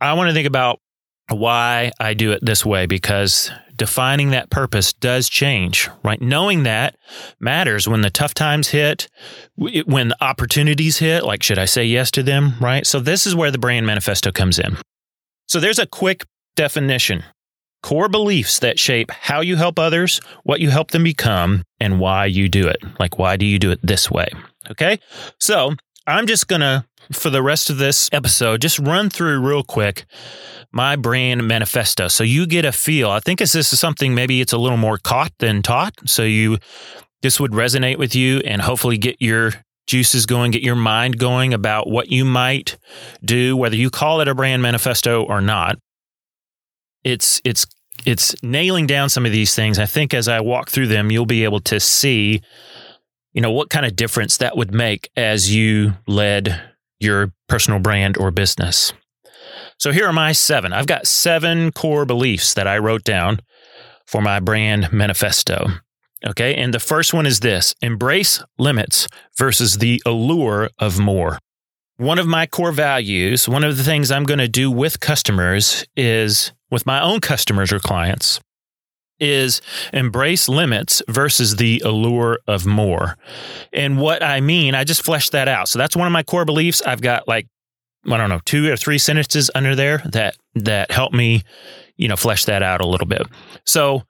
I 0.00 0.14
want 0.14 0.28
to 0.28 0.34
think 0.34 0.48
about 0.48 0.80
why 1.28 1.92
I 2.00 2.14
do 2.14 2.32
it 2.32 2.44
this 2.44 2.66
way 2.66 2.86
because 2.86 3.52
defining 3.76 4.30
that 4.30 4.50
purpose 4.50 4.92
does 4.92 5.28
change, 5.28 5.88
right? 6.02 6.20
Knowing 6.20 6.62
that 6.64 6.96
matters 7.40 7.88
when 7.88 8.02
the 8.02 8.10
tough 8.10 8.34
times 8.34 8.68
hit, 8.68 9.08
when 9.56 10.08
the 10.08 10.24
opportunities 10.24 10.98
hit, 10.98 11.24
like, 11.24 11.42
should 11.42 11.58
I 11.58 11.64
say 11.64 11.84
yes 11.84 12.10
to 12.12 12.22
them, 12.22 12.54
right? 12.60 12.86
So, 12.86 13.00
this 13.00 13.26
is 13.26 13.34
where 13.34 13.50
the 13.50 13.58
brand 13.58 13.86
manifesto 13.86 14.32
comes 14.32 14.58
in. 14.58 14.76
So, 15.46 15.60
there's 15.60 15.78
a 15.78 15.86
quick 15.86 16.24
definition 16.56 17.24
core 17.84 18.08
beliefs 18.08 18.60
that 18.60 18.78
shape 18.78 19.10
how 19.10 19.42
you 19.42 19.56
help 19.56 19.78
others, 19.78 20.18
what 20.44 20.58
you 20.58 20.70
help 20.70 20.90
them 20.90 21.04
become, 21.04 21.62
and 21.78 22.00
why 22.00 22.24
you 22.24 22.48
do 22.48 22.66
it. 22.66 22.78
Like, 22.98 23.18
why 23.18 23.36
do 23.36 23.44
you 23.44 23.58
do 23.58 23.70
it 23.70 23.80
this 23.82 24.10
way? 24.10 24.28
Okay. 24.70 24.98
So 25.38 25.74
I'm 26.06 26.26
just 26.26 26.48
going 26.48 26.60
to, 26.60 26.84
for 27.12 27.30
the 27.30 27.42
rest 27.42 27.70
of 27.70 27.78
this 27.78 28.10
episode, 28.12 28.60
just 28.60 28.78
run 28.78 29.10
through 29.10 29.40
real 29.40 29.62
quick 29.62 30.04
my 30.72 30.96
brand 30.96 31.46
manifesto. 31.46 32.08
So 32.08 32.24
you 32.24 32.46
get 32.46 32.64
a 32.64 32.72
feel. 32.72 33.10
I 33.10 33.20
think 33.20 33.38
this 33.38 33.54
is 33.54 33.78
something 33.78 34.14
maybe 34.14 34.40
it's 34.40 34.52
a 34.52 34.58
little 34.58 34.76
more 34.76 34.98
caught 34.98 35.32
than 35.38 35.62
taught. 35.62 35.94
So 36.04 36.24
you, 36.24 36.58
this 37.22 37.38
would 37.38 37.52
resonate 37.52 37.96
with 37.96 38.14
you 38.14 38.40
and 38.40 38.60
hopefully 38.60 38.98
get 38.98 39.16
your 39.20 39.52
juices 39.86 40.26
going, 40.26 40.50
get 40.50 40.62
your 40.62 40.74
mind 40.74 41.18
going 41.18 41.54
about 41.54 41.88
what 41.88 42.08
you 42.08 42.24
might 42.24 42.76
do, 43.24 43.56
whether 43.56 43.76
you 43.76 43.88
call 43.88 44.20
it 44.20 44.28
a 44.28 44.34
brand 44.34 44.62
manifesto 44.62 45.22
or 45.22 45.40
not. 45.40 45.76
It's, 47.04 47.40
it's, 47.44 47.66
it's 48.04 48.34
nailing 48.42 48.86
down 48.86 49.08
some 49.08 49.24
of 49.24 49.32
these 49.32 49.54
things. 49.54 49.78
I 49.78 49.86
think 49.86 50.12
as 50.12 50.26
I 50.26 50.40
walk 50.40 50.70
through 50.70 50.88
them, 50.88 51.12
you'll 51.12 51.26
be 51.26 51.44
able 51.44 51.60
to 51.60 51.78
see 51.78 52.42
you 53.34 53.40
know, 53.40 53.50
what 53.50 53.68
kind 53.68 53.84
of 53.84 53.96
difference 53.96 54.38
that 54.38 54.56
would 54.56 54.72
make 54.72 55.10
as 55.16 55.54
you 55.54 55.94
led 56.06 56.62
your 57.00 57.32
personal 57.48 57.80
brand 57.80 58.16
or 58.16 58.30
business. 58.30 58.92
So 59.78 59.92
here 59.92 60.06
are 60.06 60.12
my 60.12 60.32
seven. 60.32 60.72
I've 60.72 60.86
got 60.86 61.06
seven 61.06 61.72
core 61.72 62.06
beliefs 62.06 62.54
that 62.54 62.66
I 62.66 62.78
wrote 62.78 63.04
down 63.04 63.40
for 64.06 64.22
my 64.22 64.40
brand 64.40 64.92
manifesto. 64.92 65.66
Okay. 66.26 66.54
And 66.54 66.72
the 66.72 66.80
first 66.80 67.12
one 67.12 67.26
is 67.26 67.40
this 67.40 67.74
embrace 67.82 68.42
limits 68.56 69.08
versus 69.36 69.78
the 69.78 70.00
allure 70.06 70.70
of 70.78 70.98
more. 70.98 71.38
One 71.96 72.18
of 72.18 72.26
my 72.26 72.46
core 72.46 72.72
values, 72.72 73.48
one 73.48 73.62
of 73.62 73.76
the 73.76 73.84
things 73.84 74.10
I'm 74.10 74.24
going 74.24 74.38
to 74.38 74.48
do 74.48 74.70
with 74.70 75.00
customers 75.00 75.84
is 75.96 76.52
with 76.70 76.86
my 76.86 77.02
own 77.02 77.20
customers 77.20 77.72
or 77.72 77.78
clients 77.78 78.40
is 79.20 79.60
embrace 79.92 80.48
limits 80.48 81.02
versus 81.08 81.56
the 81.56 81.80
allure 81.84 82.38
of 82.46 82.66
more. 82.66 83.16
And 83.72 83.98
what 83.98 84.22
I 84.22 84.40
mean, 84.40 84.74
I 84.74 84.84
just 84.84 85.04
fleshed 85.04 85.32
that 85.32 85.48
out. 85.48 85.68
So 85.68 85.78
that's 85.78 85.96
one 85.96 86.06
of 86.06 86.12
my 86.12 86.22
core 86.22 86.44
beliefs. 86.44 86.82
I've 86.82 87.00
got 87.00 87.28
like 87.28 87.46
I 88.06 88.16
don't 88.16 88.28
know, 88.28 88.40
two 88.44 88.70
or 88.70 88.76
three 88.76 88.98
sentences 88.98 89.50
under 89.54 89.74
there 89.74 89.98
that 90.12 90.36
that 90.56 90.90
help 90.90 91.12
me, 91.12 91.42
you 91.96 92.08
know, 92.08 92.16
flesh 92.16 92.44
that 92.44 92.62
out 92.62 92.80
a 92.80 92.86
little 92.86 93.06
bit. 93.06 93.22
So 93.64 94.02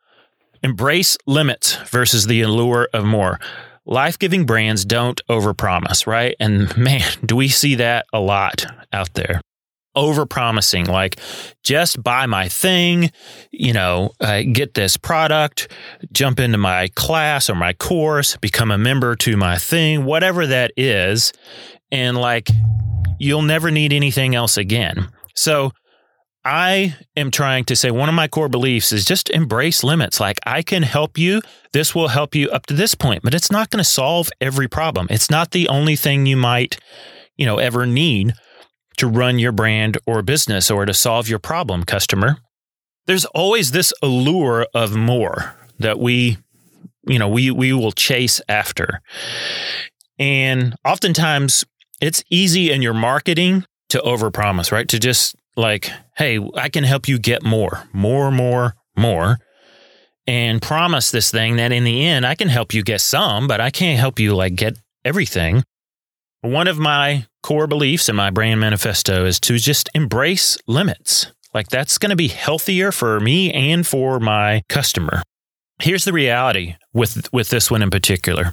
embrace 0.62 1.16
limits 1.26 1.76
versus 1.90 2.26
the 2.26 2.42
allure 2.42 2.88
of 2.92 3.04
more. 3.04 3.38
Life-giving 3.86 4.46
brands 4.46 4.86
don't 4.86 5.20
overpromise, 5.28 6.06
right? 6.06 6.34
And 6.40 6.74
man, 6.78 7.02
do 7.24 7.36
we 7.36 7.48
see 7.48 7.74
that 7.76 8.06
a 8.12 8.20
lot 8.20 8.64
out 8.92 9.12
there 9.14 9.40
over 9.96 10.26
promising, 10.26 10.86
like 10.86 11.18
just 11.62 12.02
buy 12.02 12.26
my 12.26 12.48
thing, 12.48 13.10
you 13.50 13.72
know, 13.72 14.10
uh, 14.20 14.42
get 14.52 14.74
this 14.74 14.96
product, 14.96 15.70
jump 16.12 16.40
into 16.40 16.58
my 16.58 16.88
class 16.94 17.48
or 17.48 17.54
my 17.54 17.72
course, 17.72 18.36
become 18.36 18.70
a 18.70 18.78
member 18.78 19.16
to 19.16 19.36
my 19.36 19.56
thing, 19.56 20.04
whatever 20.04 20.46
that 20.46 20.72
is. 20.76 21.32
And 21.90 22.16
like, 22.16 22.48
you'll 23.18 23.42
never 23.42 23.70
need 23.70 23.92
anything 23.92 24.34
else 24.34 24.56
again. 24.56 25.08
So, 25.34 25.72
I 26.46 26.94
am 27.16 27.30
trying 27.30 27.64
to 27.64 27.76
say 27.76 27.90
one 27.90 28.10
of 28.10 28.14
my 28.14 28.28
core 28.28 28.50
beliefs 28.50 28.92
is 28.92 29.06
just 29.06 29.30
embrace 29.30 29.82
limits. 29.82 30.20
Like, 30.20 30.38
I 30.44 30.60
can 30.60 30.82
help 30.82 31.16
you. 31.16 31.40
This 31.72 31.94
will 31.94 32.08
help 32.08 32.34
you 32.34 32.50
up 32.50 32.66
to 32.66 32.74
this 32.74 32.94
point, 32.94 33.22
but 33.22 33.32
it's 33.32 33.50
not 33.50 33.70
going 33.70 33.82
to 33.82 33.88
solve 33.88 34.28
every 34.42 34.68
problem. 34.68 35.06
It's 35.08 35.30
not 35.30 35.52
the 35.52 35.68
only 35.68 35.96
thing 35.96 36.26
you 36.26 36.36
might, 36.36 36.78
you 37.38 37.46
know, 37.46 37.56
ever 37.56 37.86
need 37.86 38.34
to 38.96 39.06
run 39.06 39.38
your 39.38 39.52
brand 39.52 39.98
or 40.06 40.22
business 40.22 40.70
or 40.70 40.86
to 40.86 40.94
solve 40.94 41.28
your 41.28 41.38
problem, 41.38 41.84
customer. 41.84 42.38
There's 43.06 43.24
always 43.26 43.70
this 43.70 43.92
allure 44.02 44.66
of 44.74 44.94
more 44.94 45.54
that 45.78 45.98
we, 45.98 46.38
you 47.06 47.18
know, 47.18 47.28
we 47.28 47.50
we 47.50 47.72
will 47.72 47.92
chase 47.92 48.40
after. 48.48 49.00
And 50.18 50.74
oftentimes 50.84 51.64
it's 52.00 52.24
easy 52.30 52.70
in 52.70 52.82
your 52.82 52.94
marketing 52.94 53.64
to 53.90 53.98
overpromise, 53.98 54.72
right? 54.72 54.88
To 54.88 54.98
just 54.98 55.36
like, 55.56 55.90
hey, 56.16 56.38
I 56.56 56.68
can 56.68 56.84
help 56.84 57.08
you 57.08 57.18
get 57.18 57.42
more, 57.42 57.84
more, 57.92 58.30
more, 58.30 58.74
more, 58.96 59.38
and 60.26 60.62
promise 60.62 61.10
this 61.10 61.30
thing 61.30 61.56
that 61.56 61.72
in 61.72 61.84
the 61.84 62.04
end 62.06 62.26
I 62.26 62.34
can 62.34 62.48
help 62.48 62.72
you 62.72 62.82
get 62.82 63.00
some, 63.00 63.46
but 63.46 63.60
I 63.60 63.70
can't 63.70 63.98
help 63.98 64.18
you 64.18 64.34
like 64.34 64.54
get 64.54 64.78
everything. 65.04 65.62
One 66.44 66.68
of 66.68 66.78
my 66.78 67.26
core 67.42 67.66
beliefs 67.66 68.10
in 68.10 68.16
my 68.16 68.28
brand 68.28 68.60
manifesto 68.60 69.24
is 69.24 69.40
to 69.40 69.56
just 69.56 69.88
embrace 69.94 70.58
limits. 70.66 71.32
Like 71.54 71.68
that's 71.68 71.96
going 71.96 72.10
to 72.10 72.16
be 72.16 72.28
healthier 72.28 72.92
for 72.92 73.18
me 73.18 73.50
and 73.50 73.86
for 73.86 74.20
my 74.20 74.62
customer. 74.68 75.22
Here's 75.80 76.04
the 76.04 76.12
reality 76.12 76.76
with 76.92 77.32
with 77.32 77.48
this 77.48 77.70
one 77.70 77.80
in 77.80 77.88
particular. 77.88 78.52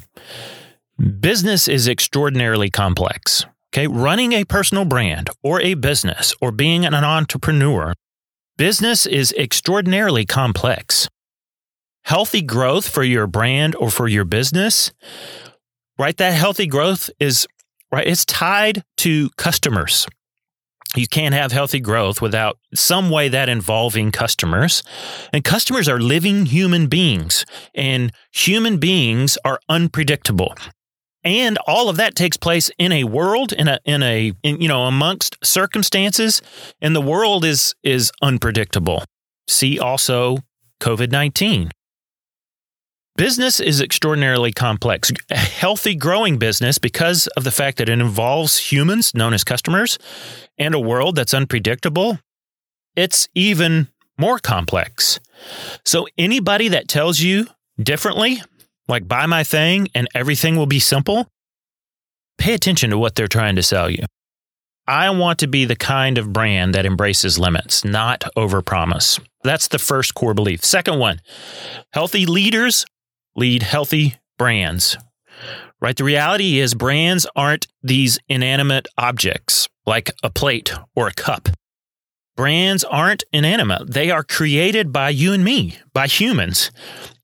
Business 1.19 1.67
is 1.67 1.89
extraordinarily 1.89 2.69
complex. 2.69 3.45
Okay, 3.74 3.88
running 3.88 4.31
a 4.31 4.45
personal 4.45 4.86
brand 4.86 5.29
or 5.43 5.60
a 5.60 5.74
business 5.74 6.33
or 6.39 6.53
being 6.53 6.86
an 6.86 6.93
entrepreneur, 6.93 7.93
business 8.57 9.05
is 9.05 9.33
extraordinarily 9.33 10.25
complex. 10.25 11.10
Healthy 12.05 12.43
growth 12.43 12.88
for 12.88 13.03
your 13.03 13.27
brand 13.27 13.75
or 13.75 13.91
for 13.91 14.07
your 14.07 14.24
business, 14.24 14.93
right? 16.00 16.15
That 16.15 16.31
healthy 16.31 16.67
growth 16.67 17.10
is 17.19 17.45
right? 17.91 18.07
It's 18.07 18.25
tied 18.25 18.83
to 18.98 19.29
customers. 19.38 20.07
You 20.95 21.07
can't 21.07 21.33
have 21.33 21.53
healthy 21.53 21.79
growth 21.79 22.21
without 22.21 22.57
some 22.74 23.10
way 23.10 23.29
that 23.29 23.48
involving 23.48 24.12
customers. 24.12 24.83
And 25.31 25.43
customers 25.43 25.88
are 25.88 26.00
living 26.01 26.48
human 26.48 26.88
beings, 26.88 27.45
and 27.74 28.12
human 28.33 28.77
beings 28.77 29.38
are 29.45 29.60
unpredictable. 29.69 30.53
And 31.24 31.57
all 31.67 31.88
of 31.88 31.98
that 31.98 32.15
takes 32.15 32.36
place 32.36 32.71
in 32.77 32.91
a 32.91 33.03
world, 33.03 33.53
in 33.53 33.67
a, 33.67 33.79
in 33.86 34.03
a, 34.03 34.33
in, 34.43 34.60
you 34.60 34.67
know, 34.67 34.83
amongst 34.83 35.38
circumstances, 35.43 36.41
and 36.81 36.95
the 36.95 37.01
world 37.01 37.45
is 37.45 37.74
is 37.83 38.12
unpredictable. 38.21 39.05
See 39.48 39.79
also 39.79 40.39
COVID 40.81 41.12
nineteen. 41.12 41.71
Business 43.18 43.60
is 43.60 43.82
extraordinarily 43.82 44.53
complex. 44.53 45.12
A 45.30 45.38
healthy 45.38 45.96
growing 45.96 46.38
business, 46.38 46.77
because 46.77 47.27
of 47.36 47.44
the 47.44 47.51
fact 47.51 47.77
that 47.77 47.89
it 47.89 48.00
involves 48.00 48.72
humans, 48.72 49.13
known 49.13 49.34
as 49.34 49.44
customers, 49.44 50.00
and 50.58 50.74
a 50.74 50.80
world 50.80 51.15
that's 51.15 51.34
unpredictable, 51.34 52.20
it's 52.96 53.27
even 53.36 53.89
more 54.18 54.39
complex. 54.39 55.20
So, 55.84 56.08
anybody 56.18 56.70
that 56.70 56.88
tells 56.88 57.20
you 57.20 57.48
differently, 57.82 58.41
like 58.88 59.08
buy 59.08 59.25
my 59.25 59.44
thing 59.44 59.89
and 59.94 60.08
everything 60.15 60.56
will 60.56 60.65
be 60.65 60.80
simple, 60.80 61.27
pay 62.38 62.53
attention 62.53 62.91
to 62.91 62.98
what 62.98 63.15
they're 63.15 63.27
trying 63.27 63.56
to 63.58 63.63
sell 63.63 63.89
you. 63.89 64.06
I 64.88 65.10
want 65.12 65.39
to 65.39 65.48
be 65.48 65.65
the 65.65 65.75
kind 65.75 66.18
of 66.18 66.34
brand 66.34 66.75
that 66.75 66.86
embraces 66.86 67.38
limits, 67.38 67.86
not 67.86 68.22
overpromise. 68.38 69.20
That's 69.44 69.68
the 69.68 69.80
first 69.80 70.15
core 70.15 70.34
belief. 70.34 70.63
Second 70.63 70.98
one, 71.00 71.22
healthy 71.94 72.25
leaders 72.25 72.86
lead 73.41 73.63
healthy 73.63 74.13
brands. 74.38 74.98
Right? 75.81 75.98
The 75.98 76.03
reality 76.03 76.60
is, 76.60 76.75
brands 76.75 77.25
aren't 77.36 77.67
these 77.81 78.19
inanimate 78.29 78.88
objects 79.00 79.67
like 79.88 80.12
a 80.21 80.29
plate 80.29 80.71
or 80.95 81.07
a 81.07 81.13
cup. 81.13 81.50
Brands 82.38 82.83
aren't 82.83 83.24
inanimate. 83.33 83.91
They 83.91 84.12
are 84.12 84.24
created 84.24 84.93
by 84.93 85.10
you 85.10 85.33
and 85.33 85.43
me, 85.43 85.79
by 85.91 86.05
humans. 86.05 86.71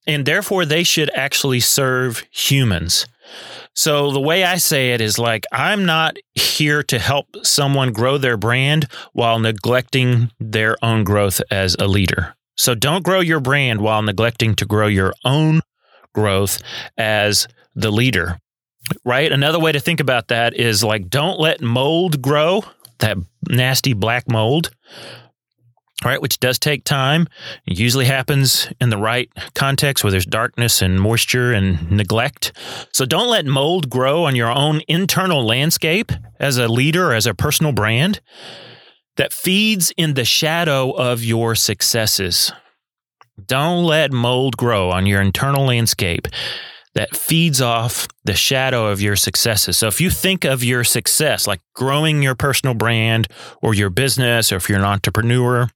And 0.07 0.25
therefore, 0.25 0.65
they 0.65 0.83
should 0.83 1.11
actually 1.13 1.59
serve 1.59 2.23
humans. 2.31 3.05
So, 3.75 4.11
the 4.11 4.19
way 4.29 4.43
I 4.43 4.57
say 4.57 4.93
it 4.93 5.01
is 5.01 5.19
like, 5.19 5.43
I'm 5.51 5.85
not 5.85 6.17
here 6.33 6.81
to 6.83 6.97
help 6.97 7.27
someone 7.43 7.91
grow 7.93 8.17
their 8.17 8.37
brand 8.37 8.87
while 9.13 9.37
neglecting 9.37 10.31
their 10.39 10.77
own 10.81 11.03
growth 11.03 11.41
as 11.51 11.75
a 11.77 11.87
leader. 11.87 12.35
So, 12.55 12.73
don't 12.73 13.03
grow 13.03 13.19
your 13.19 13.39
brand 13.39 13.81
while 13.81 14.01
neglecting 14.01 14.55
to 14.55 14.65
grow 14.65 14.87
your 14.87 15.13
own 15.23 15.61
growth 16.17 16.63
as 16.97 17.47
the 17.75 17.91
leader, 17.91 18.39
right? 19.05 19.31
Another 19.31 19.59
way 19.59 19.71
to 19.71 19.79
think 19.79 19.99
about 19.99 20.29
that 20.29 20.55
is 20.55 20.83
like, 20.83 21.09
don't 21.09 21.39
let 21.39 21.61
mold 21.61 22.23
grow, 22.23 22.63
that 22.97 23.17
nasty 23.47 23.93
black 23.93 24.27
mold, 24.27 24.71
right? 26.03 26.19
Which 26.19 26.39
does 26.39 26.57
take 26.57 26.83
time. 26.83 27.27
It 27.67 27.77
usually 27.77 28.05
happens 28.05 28.67
in 28.81 28.89
the 28.89 28.97
right 28.97 29.29
context 29.53 30.03
where 30.03 30.09
there's 30.09 30.25
darkness 30.25 30.81
and 30.81 30.99
moisture 30.99 31.53
and 31.53 31.91
neglect. 31.91 32.51
So 32.93 33.05
don't 33.05 33.29
let 33.29 33.45
mold 33.45 33.87
grow 33.87 34.23
on 34.23 34.35
your 34.35 34.51
own 34.51 34.81
internal 34.87 35.45
landscape 35.45 36.11
as 36.39 36.57
a 36.57 36.67
leader, 36.67 37.13
as 37.13 37.27
a 37.27 37.35
personal 37.35 37.73
brand 37.73 38.21
that 39.17 39.33
feeds 39.33 39.93
in 39.97 40.15
the 40.15 40.25
shadow 40.25 40.89
of 40.91 41.23
your 41.23 41.53
successes. 41.53 42.51
Don't 43.45 43.83
let 43.83 44.11
mold 44.11 44.57
grow 44.57 44.91
on 44.91 45.05
your 45.05 45.21
internal 45.21 45.65
landscape 45.65 46.27
that 46.95 47.15
feeds 47.15 47.61
off 47.61 48.07
the 48.23 48.33
shadow 48.33 48.87
of 48.87 48.99
your 48.99 49.15
successes. 49.15 49.77
So 49.77 49.87
if 49.87 50.01
you 50.01 50.09
think 50.09 50.43
of 50.45 50.63
your 50.63 50.83
success 50.83 51.45
like 51.45 51.61
growing 51.75 52.23
your 52.23 52.33
personal 52.33 52.73
brand 52.73 53.27
or 53.61 53.75
your 53.75 53.91
business, 53.91 54.51
or 54.51 54.55
if 54.55 54.67
you're 54.67 54.79
an 54.79 54.85
entrepreneur, 54.85 55.69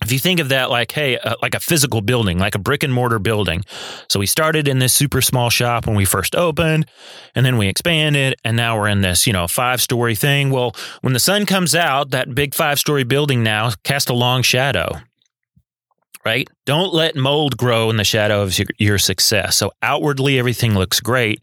if 0.00 0.12
you 0.12 0.18
think 0.18 0.40
of 0.40 0.48
that 0.50 0.70
like 0.70 0.92
hey 0.92 1.18
uh, 1.18 1.34
like 1.42 1.54
a 1.54 1.60
physical 1.60 2.00
building 2.00 2.38
like 2.38 2.54
a 2.54 2.58
brick 2.58 2.82
and 2.82 2.92
mortar 2.92 3.18
building. 3.18 3.64
So 4.08 4.20
we 4.20 4.26
started 4.26 4.68
in 4.68 4.78
this 4.78 4.92
super 4.92 5.22
small 5.22 5.50
shop 5.50 5.86
when 5.86 5.96
we 5.96 6.04
first 6.04 6.34
opened 6.36 6.86
and 7.34 7.44
then 7.46 7.56
we 7.56 7.68
expanded 7.68 8.36
and 8.44 8.56
now 8.56 8.78
we're 8.78 8.88
in 8.88 9.00
this 9.00 9.26
you 9.26 9.32
know 9.32 9.48
five 9.48 9.80
story 9.80 10.14
thing. 10.14 10.50
Well 10.50 10.74
when 11.00 11.12
the 11.12 11.20
sun 11.20 11.46
comes 11.46 11.74
out 11.74 12.10
that 12.10 12.34
big 12.34 12.54
five 12.54 12.78
story 12.78 13.04
building 13.04 13.42
now 13.42 13.72
casts 13.84 14.10
a 14.10 14.14
long 14.14 14.42
shadow 14.42 15.00
right 16.24 16.48
don't 16.66 16.94
let 16.94 17.16
mold 17.16 17.56
grow 17.56 17.90
in 17.90 17.96
the 17.96 18.04
shadow 18.04 18.42
of 18.42 18.58
your, 18.78 18.98
success 18.98 19.56
so 19.56 19.70
outwardly 19.82 20.38
everything 20.38 20.74
looks 20.74 21.00
great 21.00 21.40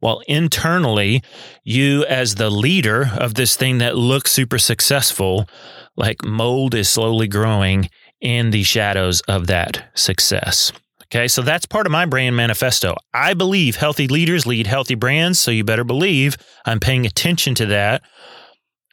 while 0.00 0.22
internally 0.26 1.22
you 1.64 2.04
as 2.06 2.36
the 2.36 2.50
leader 2.50 3.10
of 3.18 3.34
this 3.34 3.56
thing 3.56 3.78
that 3.78 3.96
looks 3.96 4.30
super 4.30 4.58
successful 4.58 5.48
like 5.96 6.24
mold 6.24 6.74
is 6.74 6.88
slowly 6.88 7.28
growing 7.28 7.88
in 8.20 8.50
the 8.50 8.62
shadows 8.62 9.20
of 9.22 9.48
that 9.48 9.90
success. 9.94 10.72
Okay, 11.06 11.28
so 11.28 11.42
that's 11.42 11.66
part 11.66 11.84
of 11.84 11.92
my 11.92 12.06
brand 12.06 12.34
manifesto. 12.34 12.94
I 13.12 13.34
believe 13.34 13.76
healthy 13.76 14.08
leaders 14.08 14.46
lead 14.46 14.66
healthy 14.66 14.94
brands, 14.94 15.38
so 15.38 15.50
you 15.50 15.62
better 15.62 15.84
believe 15.84 16.38
I'm 16.64 16.80
paying 16.80 17.04
attention 17.04 17.54
to 17.56 17.66
that 17.66 18.02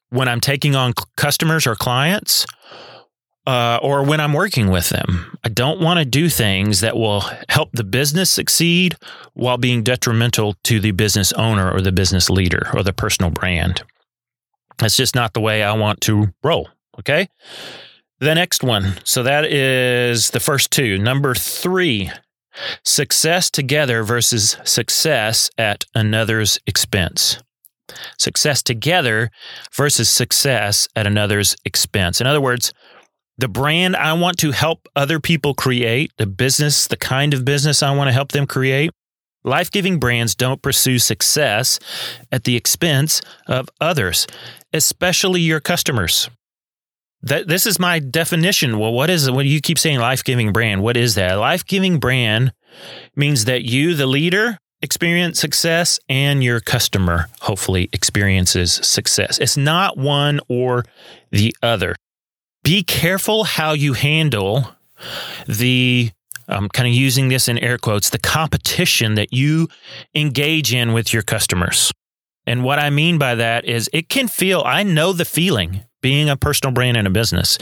when 0.10 0.27
I'm 0.27 0.41
taking 0.41 0.75
on 0.75 0.93
customers 1.15 1.65
or 1.65 1.75
clients 1.75 2.46
uh, 3.49 3.79
or 3.81 4.03
when 4.03 4.19
I'm 4.19 4.33
working 4.33 4.69
with 4.69 4.89
them. 4.89 5.35
I 5.43 5.49
don't 5.49 5.81
want 5.81 5.97
to 5.97 6.05
do 6.05 6.29
things 6.29 6.81
that 6.81 6.95
will 6.95 7.21
help 7.49 7.71
the 7.71 7.83
business 7.83 8.29
succeed 8.29 8.95
while 9.33 9.57
being 9.57 9.81
detrimental 9.81 10.53
to 10.65 10.79
the 10.79 10.91
business 10.91 11.33
owner 11.33 11.71
or 11.71 11.81
the 11.81 11.91
business 11.91 12.29
leader 12.29 12.69
or 12.75 12.83
the 12.83 12.93
personal 12.93 13.31
brand. 13.31 13.81
That's 14.77 14.95
just 14.95 15.15
not 15.15 15.33
the 15.33 15.41
way 15.41 15.63
I 15.63 15.73
want 15.73 15.99
to 16.01 16.31
roll. 16.43 16.69
Okay. 16.99 17.27
The 18.19 18.35
next 18.35 18.63
one. 18.63 18.99
So 19.03 19.23
that 19.23 19.45
is 19.45 20.29
the 20.29 20.39
first 20.39 20.69
two. 20.69 20.99
Number 20.99 21.33
three 21.33 22.11
success 22.85 23.49
together 23.49 24.03
versus 24.03 24.57
success 24.63 25.49
at 25.57 25.85
another's 25.95 26.59
expense. 26.67 27.39
Success 28.19 28.61
together 28.61 29.31
versus 29.73 30.07
success 30.07 30.87
at 30.95 31.07
another's 31.07 31.55
expense. 31.65 32.21
In 32.21 32.27
other 32.27 32.41
words, 32.41 32.73
the 33.39 33.48
brand 33.48 33.96
I 33.96 34.13
want 34.13 34.38
to 34.39 34.51
help 34.51 34.88
other 34.98 35.19
people 35.19 35.53
create, 35.53 36.12
the 36.17 36.27
business, 36.27 36.88
the 36.88 36.98
kind 36.98 37.34
of 37.34 37.46
business 37.46 37.81
I 37.81 37.96
want 37.96 38.10
to 38.10 38.12
help 38.12 38.34
them 38.34 38.46
create, 38.46 38.91
life 39.46 39.72
giving 39.72 39.98
brands 39.98 40.36
don't 40.36 40.62
pursue 40.62 41.00
success 41.00 41.79
at 42.34 42.43
the 42.43 42.58
expense 42.58 43.22
of 43.48 43.69
others, 43.79 44.27
especially 44.74 45.39
your 45.39 45.62
customers. 45.62 46.29
That 47.22 47.48
this 47.48 47.65
is 47.65 47.79
my 47.79 48.00
definition. 48.00 48.77
Well, 48.77 48.91
what 48.91 49.10
is 49.10 49.27
it? 49.27 49.34
What 49.34 49.46
you 49.46 49.62
keep 49.62 49.79
saying 49.79 50.00
life 50.00 50.24
giving 50.24 50.51
brand? 50.51 50.84
What 50.84 50.98
is 50.98 51.15
that? 51.15 51.36
Life 51.36 51.65
giving 51.65 51.98
brand 51.98 52.51
means 53.15 53.46
that 53.46 53.63
you, 53.63 53.93
the 53.93 54.05
leader, 54.05 54.58
experience 54.81 55.39
success 55.39 56.00
and 56.10 56.43
your 56.43 56.60
customer 56.60 57.27
hopefully 57.41 57.89
experiences 57.93 58.74
success. 58.74 59.38
It's 59.39 59.58
not 59.58 59.98
one 59.98 60.41
or 60.50 60.84
the 61.31 61.55
other. 61.62 61.96
Be 62.63 62.83
careful 62.83 63.43
how 63.45 63.73
you 63.73 63.93
handle 63.93 64.71
the 65.47 66.11
I'm 66.49 66.67
kind 66.69 66.87
of 66.87 66.93
using 66.93 67.29
this 67.29 67.47
in 67.47 67.57
air 67.59 67.77
quotes, 67.77 68.09
the 68.09 68.17
competition 68.17 69.15
that 69.15 69.31
you 69.31 69.67
engage 70.15 70.73
in 70.73 70.93
with 70.93 71.13
your 71.13 71.21
customers. 71.21 71.91
And 72.47 72.63
what 72.63 72.79
I 72.79 72.89
mean 72.89 73.19
by 73.19 73.35
that 73.35 73.65
is 73.65 73.89
it 73.93 74.09
can 74.09 74.27
feel, 74.27 74.63
I 74.65 74.81
know 74.81 75.13
the 75.13 75.25
feeling 75.25 75.83
being 76.01 76.29
a 76.29 76.37
personal 76.37 76.73
brand 76.73 76.97
in 76.97 77.05
a 77.05 77.11
business. 77.11 77.59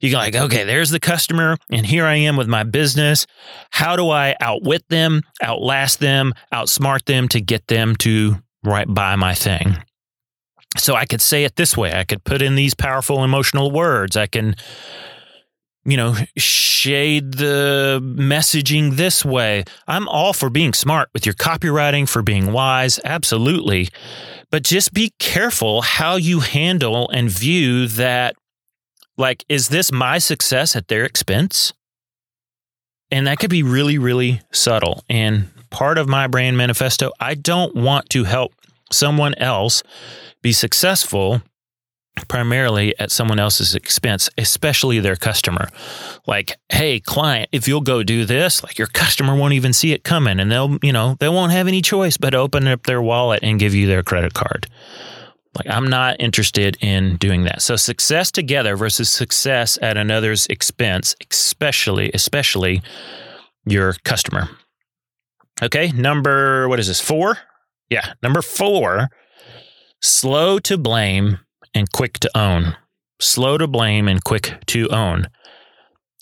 You're 0.00 0.18
like, 0.18 0.36
okay, 0.36 0.62
there's 0.62 0.90
the 0.90 1.00
customer, 1.00 1.56
and 1.70 1.84
here 1.84 2.04
I 2.04 2.16
am 2.16 2.36
with 2.36 2.46
my 2.46 2.62
business. 2.62 3.26
How 3.70 3.96
do 3.96 4.10
I 4.10 4.36
outwit 4.40 4.84
them, 4.88 5.22
outlast 5.42 5.98
them, 5.98 6.34
outsmart 6.52 7.06
them 7.06 7.28
to 7.28 7.40
get 7.40 7.66
them 7.66 7.96
to 7.96 8.36
right 8.62 8.86
buy 8.86 9.16
my 9.16 9.34
thing? 9.34 9.78
So 10.78 10.94
I 10.94 11.04
could 11.04 11.20
say 11.20 11.44
it 11.44 11.56
this 11.56 11.76
way. 11.76 11.92
I 11.92 12.04
could 12.04 12.24
put 12.24 12.42
in 12.42 12.54
these 12.54 12.74
powerful 12.74 13.24
emotional 13.24 13.70
words. 13.70 14.16
I 14.16 14.26
can, 14.26 14.56
you 15.84 15.96
know, 15.96 16.14
shade 16.36 17.34
the 17.34 18.00
messaging 18.02 18.96
this 18.96 19.24
way. 19.24 19.64
I'm 19.86 20.08
all 20.08 20.32
for 20.32 20.50
being 20.50 20.72
smart 20.72 21.10
with 21.12 21.26
your 21.26 21.34
copywriting, 21.34 22.08
for 22.08 22.22
being 22.22 22.52
wise. 22.52 23.00
Absolutely. 23.04 23.88
But 24.50 24.62
just 24.62 24.94
be 24.94 25.12
careful 25.18 25.82
how 25.82 26.16
you 26.16 26.40
handle 26.40 27.08
and 27.10 27.30
view 27.30 27.86
that. 27.88 28.34
Like, 29.16 29.44
is 29.48 29.68
this 29.68 29.90
my 29.90 30.18
success 30.18 30.76
at 30.76 30.88
their 30.88 31.04
expense? 31.04 31.72
And 33.10 33.26
that 33.26 33.38
could 33.38 33.50
be 33.50 33.62
really, 33.62 33.98
really 33.98 34.42
subtle. 34.52 35.02
And 35.08 35.48
part 35.70 35.98
of 35.98 36.08
my 36.08 36.26
brand 36.28 36.56
manifesto, 36.56 37.10
I 37.18 37.34
don't 37.34 37.74
want 37.74 38.10
to 38.10 38.24
help 38.24 38.52
someone 38.90 39.34
else 39.36 39.82
be 40.42 40.52
successful 40.52 41.42
primarily 42.26 42.98
at 42.98 43.10
someone 43.10 43.38
else's 43.38 43.74
expense, 43.74 44.28
especially 44.36 44.98
their 44.98 45.16
customer. 45.16 45.68
Like, 46.26 46.58
hey, 46.70 47.00
client, 47.00 47.48
if 47.52 47.68
you'll 47.68 47.80
go 47.80 48.02
do 48.02 48.24
this, 48.24 48.62
like 48.62 48.78
your 48.78 48.88
customer 48.88 49.36
won't 49.36 49.54
even 49.54 49.72
see 49.72 49.92
it 49.92 50.04
coming 50.04 50.40
and 50.40 50.50
they'll, 50.50 50.78
you 50.82 50.92
know, 50.92 51.16
they 51.20 51.28
won't 51.28 51.52
have 51.52 51.68
any 51.68 51.82
choice 51.82 52.16
but 52.16 52.34
open 52.34 52.66
up 52.66 52.84
their 52.84 53.02
wallet 53.02 53.40
and 53.42 53.60
give 53.60 53.74
you 53.74 53.86
their 53.86 54.02
credit 54.02 54.34
card. 54.34 54.66
Like, 55.54 55.68
I'm 55.74 55.88
not 55.88 56.20
interested 56.20 56.76
in 56.80 57.16
doing 57.16 57.44
that. 57.44 57.62
So, 57.62 57.74
success 57.74 58.30
together 58.30 58.76
versus 58.76 59.08
success 59.08 59.78
at 59.80 59.96
another's 59.96 60.46
expense, 60.46 61.16
especially, 61.30 62.10
especially 62.12 62.82
your 63.66 63.94
customer. 64.04 64.48
Okay. 65.62 65.90
Number, 65.90 66.68
what 66.68 66.78
is 66.78 66.86
this? 66.86 67.00
Four? 67.00 67.38
Yeah. 67.90 68.12
Number 68.22 68.42
four, 68.42 69.08
slow 70.02 70.58
to 70.60 70.76
blame 70.78 71.40
and 71.74 71.90
quick 71.90 72.18
to 72.20 72.38
own. 72.38 72.76
Slow 73.20 73.58
to 73.58 73.66
blame 73.66 74.08
and 74.08 74.22
quick 74.22 74.54
to 74.66 74.88
own. 74.88 75.28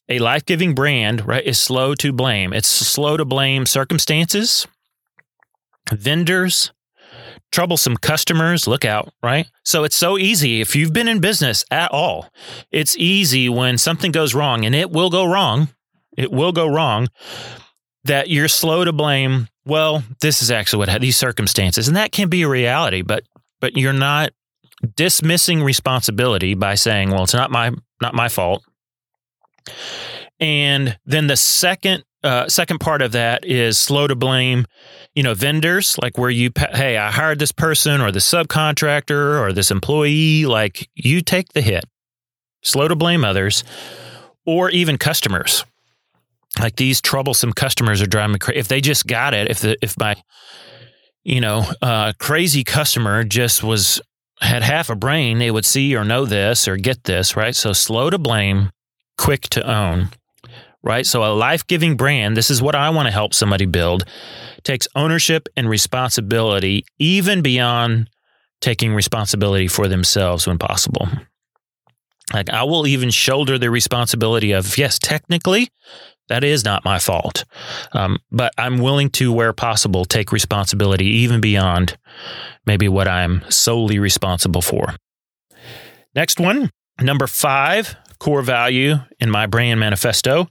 A 0.09 0.18
life 0.20 0.46
giving 0.46 0.74
brand, 0.74 1.26
right, 1.26 1.44
is 1.44 1.59
slow 1.59 1.94
to 1.96 2.12
blame. 2.12 2.52
It's 2.52 2.68
slow 2.68 3.16
to 3.16 3.24
blame 3.24 3.66
circumstances, 3.66 4.66
vendors, 5.92 6.72
troublesome 7.50 7.96
customers. 7.96 8.68
Look 8.68 8.85
out, 8.85 9.12
right? 9.22 9.48
So 9.64 9.83
it's 9.83 9.96
so 9.96 10.16
easy. 10.16 10.61
If 10.61 10.76
you've 10.76 10.92
been 10.92 11.09
in 11.09 11.18
business 11.18 11.64
at 11.72 11.90
all, 11.90 12.31
it's 12.70 12.96
easy 12.96 13.48
when 13.48 13.79
something 13.79 14.12
goes 14.12 14.35
wrong, 14.35 14.64
and 14.64 14.74
it 14.74 14.92
will 14.92 15.11
go 15.11 15.24
wrong. 15.24 15.70
It 16.16 16.31
will 16.31 16.52
go 16.52 16.68
wrong 16.68 17.09
that 18.05 18.31
you're 18.31 18.48
slow 18.48 18.85
to 18.85 18.92
blame. 18.92 19.48
Well, 19.66 20.05
this 20.20 20.42
is 20.42 20.50
actually 20.50 20.79
what 20.79 20.88
had 20.88 21.02
these 21.02 21.16
circumstances, 21.16 21.88
and 21.88 21.96
that 21.96 22.12
can 22.12 22.29
be 22.29 22.42
a 22.42 22.48
reality, 22.48 23.02
but 23.02 23.24
but 23.61 23.76
you're 23.76 23.92
not 23.92 24.31
dismissing 24.94 25.62
responsibility 25.62 26.55
by 26.55 26.76
saying, 26.76 27.11
"Well, 27.11 27.24
it's 27.24 27.35
not 27.35 27.50
my 27.50 27.72
not 28.00 28.14
my 28.14 28.29
fault." 28.29 28.62
And 30.38 30.96
then 31.05 31.26
the 31.26 31.37
second 31.37 32.05
uh, 32.22 32.48
second 32.48 32.79
part 32.79 33.02
of 33.02 33.12
that 33.12 33.44
is 33.44 33.79
slow 33.79 34.07
to 34.07 34.14
blame, 34.14 34.66
you 35.14 35.22
know, 35.22 35.35
vendors 35.35 35.96
like 36.00 36.16
where 36.16 36.31
you 36.31 36.50
hey, 36.57 36.96
I 36.96 37.11
hired 37.11 37.38
this 37.38 37.52
person 37.52 38.00
or 38.00 38.12
the 38.12 38.20
subcontractor 38.20 39.40
or 39.40 39.52
this 39.52 39.70
employee, 39.70 40.46
like 40.46 40.88
you 40.94 41.22
take 41.22 41.52
the 41.55 41.61
hit. 41.61 41.85
Slow 42.62 42.88
to 42.88 42.96
blame 42.96 43.24
others 43.24 43.64
or 44.44 44.70
even 44.70 44.98
customers. 44.98 45.64
Like 46.59 46.77
these 46.77 47.01
troublesome 47.01 47.53
customers 47.53 48.01
are 48.01 48.07
driving 48.07 48.35
me 48.35 48.38
crazy. 48.38 48.59
If 48.59 48.69
they 48.69 48.81
just 48.81 49.07
got 49.07 49.35
it, 49.35 49.51
if 49.51 49.61
the 49.61 49.77
if 49.83 49.99
my 49.99 50.16
you 51.27 51.40
know, 51.40 51.69
uh, 51.83 52.12
crazy 52.21 52.62
customer 52.62 53.25
just 53.25 53.64
was 53.64 54.01
had 54.40 54.62
half 54.62 54.90
a 54.90 54.95
brain, 54.95 55.38
they 55.38 55.51
would 55.51 55.64
see 55.64 55.97
or 55.97 56.05
know 56.05 56.25
this 56.25 56.69
or 56.69 56.77
get 56.77 57.03
this, 57.03 57.35
right? 57.35 57.57
So 57.57 57.73
slow 57.73 58.11
to 58.11 58.19
blame, 58.19 58.71
quick 59.19 59.42
to 59.51 59.69
own, 59.69 60.11
right? 60.85 61.05
So 61.05 61.25
a 61.25 61.35
life 61.35 61.66
giving 61.66 61.97
brand, 61.97 62.37
this 62.37 62.49
is 62.49 62.62
what 62.62 62.77
I 62.77 62.90
want 62.90 63.07
to 63.07 63.12
help 63.12 63.35
somebody 63.35 63.66
build, 63.66 64.05
takes 64.62 64.87
ownership 64.95 65.49
and 65.57 65.69
responsibility 65.69 66.85
even 67.01 67.42
beyond 67.42 68.09
taking 68.61 68.95
responsibility 68.95 69.66
for 69.66 69.88
themselves 69.88 70.47
when 70.47 70.59
possible. 70.59 71.09
Like 72.33 72.51
I 72.51 72.62
will 72.62 72.87
even 72.87 73.11
shoulder 73.11 73.59
the 73.59 73.71
responsibility 73.71 74.53
of, 74.53 74.79
yes, 74.79 75.01
technically, 75.01 75.71
that 76.29 76.45
is 76.45 76.65
not 76.65 76.85
my 76.85 76.99
fault. 76.99 77.45
Um, 77.93 78.19
but 78.31 78.53
I'm 78.59 78.79
willing 78.79 79.11
to, 79.11 79.33
where 79.33 79.53
possible, 79.53 80.05
take 80.05 80.33
responsibility 80.33 81.07
even 81.07 81.41
beyond 81.41 81.97
maybe 82.67 82.89
what 82.89 83.09
I'm 83.09 83.43
solely 83.49 83.99
responsible 83.99 84.62
for. 84.62 84.97
Next 86.15 86.41
one, 86.41 86.71
number 87.01 87.27
five, 87.27 87.97
core 88.19 88.43
value 88.43 88.97
in 89.21 89.31
my 89.31 89.47
brand 89.47 89.79
manifesto 89.81 90.49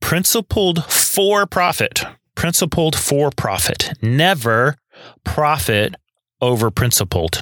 principled 0.00 0.84
for 0.84 1.46
profit. 1.46 2.04
Principled 2.36 2.94
for 2.96 3.30
profit. 3.30 3.92
Never 4.02 4.76
profit 5.24 5.96
over 6.40 6.70
principled. 6.70 7.40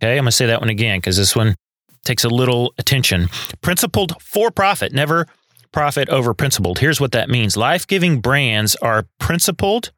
Okay, 0.00 0.12
I'm 0.12 0.22
going 0.22 0.26
to 0.26 0.32
say 0.32 0.46
that 0.46 0.60
one 0.60 0.68
again 0.68 0.98
because 0.98 1.16
this 1.16 1.34
one 1.34 1.56
takes 2.04 2.22
a 2.24 2.28
little 2.28 2.72
attention. 2.78 3.28
Principled 3.62 4.20
for 4.22 4.50
profit, 4.50 4.92
never 4.92 5.26
profit 5.74 6.08
over 6.08 6.32
principled. 6.32 6.78
Here's 6.78 7.00
what 7.00 7.10
that 7.12 7.28
means 7.28 7.56
life 7.56 7.84
giving 7.84 8.20
brands 8.20 8.76
are 8.76 9.06
principled 9.18 9.90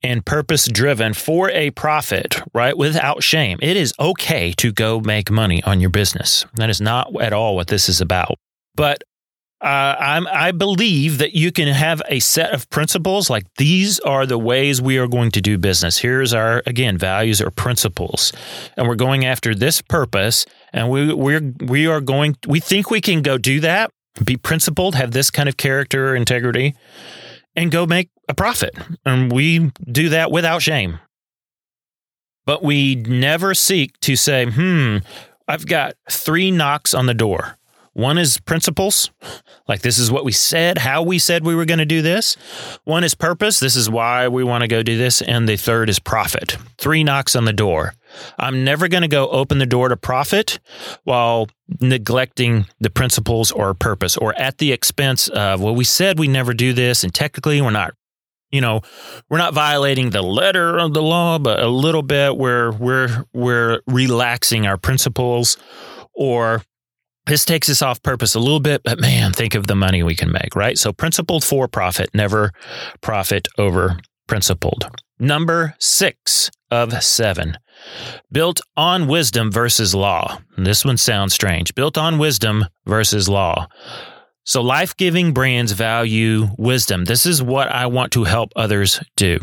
and 0.00 0.24
purpose 0.24 0.68
driven 0.68 1.12
for 1.12 1.50
a 1.50 1.72
profit, 1.72 2.40
right? 2.54 2.78
Without 2.78 3.24
shame. 3.24 3.58
It 3.60 3.76
is 3.76 3.92
okay 3.98 4.52
to 4.52 4.70
go 4.70 5.00
make 5.00 5.28
money 5.28 5.60
on 5.64 5.80
your 5.80 5.90
business. 5.90 6.46
That 6.54 6.70
is 6.70 6.80
not 6.80 7.20
at 7.20 7.32
all 7.32 7.56
what 7.56 7.66
this 7.66 7.88
is 7.88 8.00
about. 8.00 8.36
But 8.76 9.02
uh, 9.60 9.96
I'm, 9.98 10.28
I 10.28 10.52
believe 10.52 11.18
that 11.18 11.34
you 11.34 11.50
can 11.50 11.66
have 11.66 12.00
a 12.08 12.20
set 12.20 12.52
of 12.52 12.70
principles 12.70 13.28
like 13.28 13.46
these 13.56 13.98
are 14.00 14.24
the 14.24 14.38
ways 14.38 14.80
we 14.80 14.98
are 14.98 15.08
going 15.08 15.32
to 15.32 15.40
do 15.40 15.58
business. 15.58 15.98
Here's 15.98 16.32
our, 16.32 16.62
again, 16.66 16.96
values 16.96 17.40
or 17.40 17.50
principles. 17.50 18.32
And 18.76 18.86
we're 18.86 18.94
going 18.94 19.24
after 19.24 19.52
this 19.52 19.82
purpose. 19.82 20.46
And 20.72 20.90
we, 20.90 21.12
we're, 21.12 21.52
we 21.64 21.88
are 21.88 22.00
going, 22.00 22.36
we 22.46 22.60
think 22.60 22.90
we 22.90 23.00
can 23.00 23.22
go 23.22 23.38
do 23.38 23.58
that, 23.60 23.90
be 24.24 24.36
principled, 24.36 24.94
have 24.94 25.12
this 25.12 25.30
kind 25.30 25.48
of 25.48 25.56
character, 25.56 26.14
integrity, 26.14 26.74
and 27.54 27.70
go 27.70 27.86
make 27.86 28.10
a 28.28 28.34
profit. 28.34 28.74
And 29.04 29.32
we 29.32 29.72
do 29.90 30.08
that 30.10 30.30
without 30.30 30.62
shame. 30.62 31.00
But 32.44 32.62
we 32.62 32.94
never 32.94 33.54
seek 33.54 33.98
to 34.00 34.16
say, 34.16 34.46
hmm, 34.46 34.98
I've 35.48 35.66
got 35.66 35.94
three 36.10 36.50
knocks 36.50 36.94
on 36.94 37.06
the 37.06 37.14
door. 37.14 37.58
One 37.92 38.18
is 38.18 38.38
principles, 38.38 39.10
like 39.68 39.80
this 39.80 39.96
is 39.96 40.10
what 40.10 40.24
we 40.24 40.32
said, 40.32 40.76
how 40.76 41.02
we 41.02 41.18
said 41.18 41.46
we 41.46 41.54
were 41.54 41.64
going 41.64 41.78
to 41.78 41.86
do 41.86 42.02
this. 42.02 42.36
One 42.84 43.04
is 43.04 43.14
purpose, 43.14 43.58
this 43.58 43.74
is 43.74 43.88
why 43.88 44.28
we 44.28 44.44
want 44.44 44.60
to 44.60 44.68
go 44.68 44.82
do 44.82 44.98
this. 44.98 45.22
And 45.22 45.48
the 45.48 45.56
third 45.56 45.88
is 45.88 45.98
profit. 45.98 46.58
Three 46.76 47.02
knocks 47.02 47.34
on 47.34 47.46
the 47.46 47.54
door. 47.54 47.94
I'm 48.38 48.64
never 48.64 48.88
going 48.88 49.02
to 49.02 49.08
go 49.08 49.28
open 49.28 49.58
the 49.58 49.66
door 49.66 49.88
to 49.88 49.96
profit 49.96 50.58
while 51.04 51.48
neglecting 51.80 52.66
the 52.80 52.90
principles 52.90 53.50
or 53.50 53.74
purpose 53.74 54.16
or 54.16 54.38
at 54.38 54.58
the 54.58 54.72
expense 54.72 55.28
of, 55.28 55.60
well, 55.60 55.74
we 55.74 55.84
said 55.84 56.18
we 56.18 56.28
never 56.28 56.54
do 56.54 56.72
this. 56.72 57.04
And 57.04 57.14
technically, 57.14 57.60
we're 57.60 57.70
not 57.70 57.94
you 58.52 58.60
know, 58.60 58.80
we're 59.28 59.38
not 59.38 59.54
violating 59.54 60.10
the 60.10 60.22
letter 60.22 60.78
of 60.78 60.94
the 60.94 61.02
law, 61.02 61.38
but 61.38 61.60
a 61.60 61.68
little 61.68 62.02
bit 62.02 62.36
where 62.36 62.70
we're 62.70 63.06
we're 63.12 63.24
we're 63.32 63.80
relaxing 63.86 64.66
our 64.66 64.76
principles 64.76 65.56
or 66.14 66.62
this 67.26 67.44
takes 67.44 67.68
us 67.68 67.82
off 67.82 68.02
purpose 68.02 68.36
a 68.36 68.40
little 68.40 68.60
bit, 68.60 68.82
but 68.84 69.00
man, 69.00 69.32
think 69.32 69.56
of 69.56 69.66
the 69.66 69.74
money 69.74 70.02
we 70.02 70.14
can 70.14 70.30
make, 70.30 70.54
right? 70.54 70.78
So 70.78 70.92
principled 70.92 71.42
for 71.42 71.66
profit, 71.66 72.10
never 72.14 72.52
profit 73.00 73.48
over 73.58 73.98
principled. 74.28 74.86
Number 75.18 75.74
six 75.78 76.50
of 76.70 77.02
seven, 77.02 77.58
built 78.30 78.60
on 78.76 79.06
wisdom 79.06 79.50
versus 79.50 79.94
law. 79.94 80.38
This 80.56 80.84
one 80.84 80.96
sounds 80.96 81.34
strange. 81.34 81.74
Built 81.74 81.98
on 81.98 82.18
wisdom 82.18 82.66
versus 82.86 83.28
law. 83.28 83.68
So 84.44 84.62
life 84.62 84.96
giving 84.96 85.32
brands 85.32 85.72
value 85.72 86.48
wisdom. 86.56 87.04
This 87.04 87.26
is 87.26 87.42
what 87.42 87.68
I 87.68 87.86
want 87.86 88.12
to 88.12 88.24
help 88.24 88.52
others 88.54 89.00
do. 89.16 89.40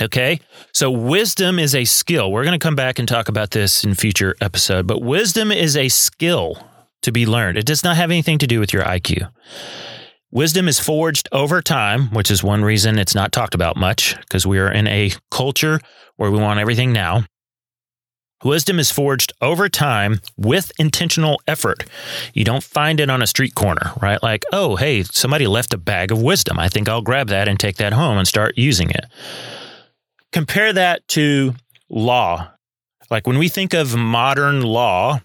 Okay. 0.00 0.40
So 0.72 0.90
wisdom 0.90 1.58
is 1.58 1.74
a 1.74 1.84
skill. 1.84 2.30
We're 2.30 2.44
going 2.44 2.58
to 2.58 2.62
come 2.62 2.76
back 2.76 2.98
and 2.98 3.08
talk 3.08 3.28
about 3.28 3.50
this 3.50 3.84
in 3.84 3.94
future 3.94 4.34
episode, 4.40 4.86
but 4.86 5.02
wisdom 5.02 5.50
is 5.50 5.76
a 5.76 5.88
skill 5.88 6.62
to 7.02 7.12
be 7.12 7.26
learned. 7.26 7.58
It 7.58 7.66
does 7.66 7.82
not 7.82 7.96
have 7.96 8.10
anything 8.10 8.38
to 8.38 8.46
do 8.46 8.60
with 8.60 8.72
your 8.72 8.84
IQ. 8.84 9.30
Wisdom 10.32 10.68
is 10.68 10.78
forged 10.78 11.28
over 11.32 11.60
time, 11.60 12.06
which 12.10 12.30
is 12.30 12.44
one 12.44 12.62
reason 12.62 12.98
it's 12.98 13.16
not 13.16 13.32
talked 13.32 13.54
about 13.54 13.76
much 13.76 14.16
because 14.20 14.46
we 14.46 14.60
are 14.60 14.70
in 14.70 14.86
a 14.86 15.10
culture 15.30 15.80
where 16.16 16.30
we 16.30 16.38
want 16.38 16.60
everything 16.60 16.92
now. 16.92 17.24
Wisdom 18.44 18.78
is 18.78 18.90
forged 18.90 19.32
over 19.42 19.68
time 19.68 20.20
with 20.36 20.72
intentional 20.78 21.40
effort. 21.46 21.84
You 22.32 22.44
don't 22.44 22.62
find 22.62 23.00
it 23.00 23.10
on 23.10 23.20
a 23.20 23.26
street 23.26 23.54
corner, 23.54 23.92
right? 24.00 24.22
Like, 24.22 24.44
oh, 24.52 24.76
hey, 24.76 25.02
somebody 25.02 25.46
left 25.46 25.74
a 25.74 25.78
bag 25.78 26.10
of 26.10 26.22
wisdom. 26.22 26.58
I 26.58 26.68
think 26.68 26.88
I'll 26.88 27.02
grab 27.02 27.28
that 27.28 27.48
and 27.48 27.58
take 27.58 27.76
that 27.76 27.92
home 27.92 28.16
and 28.16 28.26
start 28.26 28.56
using 28.56 28.90
it. 28.90 29.04
Compare 30.32 30.72
that 30.74 31.06
to 31.08 31.54
law. 31.90 32.52
Like 33.10 33.26
when 33.26 33.36
we 33.36 33.48
think 33.48 33.74
of 33.74 33.96
modern 33.96 34.62
law, 34.62 35.20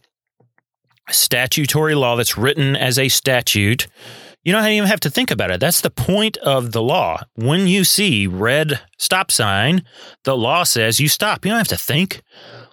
statutory 1.10 1.94
law 1.94 2.16
that's 2.16 2.38
written 2.38 2.76
as 2.76 2.98
a 2.98 3.08
statute, 3.08 3.88
you 4.46 4.54
don't 4.54 4.66
even 4.68 4.88
have 4.88 5.00
to 5.02 5.10
think 5.10 5.32
about 5.32 5.52
it. 5.52 5.60
That's 5.60 5.82
the 5.82 5.90
point 5.90 6.38
of 6.38 6.72
the 6.72 6.82
law. 6.82 7.24
When 7.34 7.68
you 7.68 7.84
see 7.84 8.28
red 8.28 8.80
stop 8.98 9.32
sign, 9.32 9.84
the 10.24 10.38
law 10.38 10.64
says 10.64 11.00
you 11.00 11.10
stop. 11.10 11.44
You 11.44 11.52
don't 11.52 11.58
have 11.58 11.68
to 11.70 11.78
think. 11.78 12.22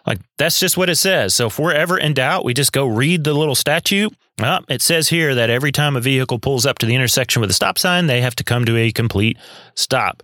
Like 0.06 0.20
that's 0.36 0.60
just 0.60 0.76
what 0.76 0.90
it 0.90 0.96
says. 0.96 1.34
So 1.34 1.46
if 1.46 1.58
we're 1.58 1.72
ever 1.72 1.96
in 1.96 2.12
doubt, 2.12 2.44
we 2.44 2.52
just 2.52 2.72
go 2.72 2.86
read 2.86 3.24
the 3.24 3.32
little 3.32 3.54
statute. 3.54 4.14
Well, 4.38 4.64
it 4.68 4.82
says 4.82 5.08
here 5.08 5.34
that 5.34 5.50
every 5.50 5.72
time 5.72 5.96
a 5.96 6.00
vehicle 6.00 6.38
pulls 6.38 6.66
up 6.66 6.78
to 6.78 6.86
the 6.86 6.94
intersection 6.94 7.40
with 7.40 7.50
a 7.50 7.54
stop 7.54 7.78
sign, 7.78 8.06
they 8.06 8.20
have 8.20 8.36
to 8.36 8.44
come 8.44 8.64
to 8.66 8.76
a 8.76 8.92
complete 8.92 9.38
stop 9.74 10.22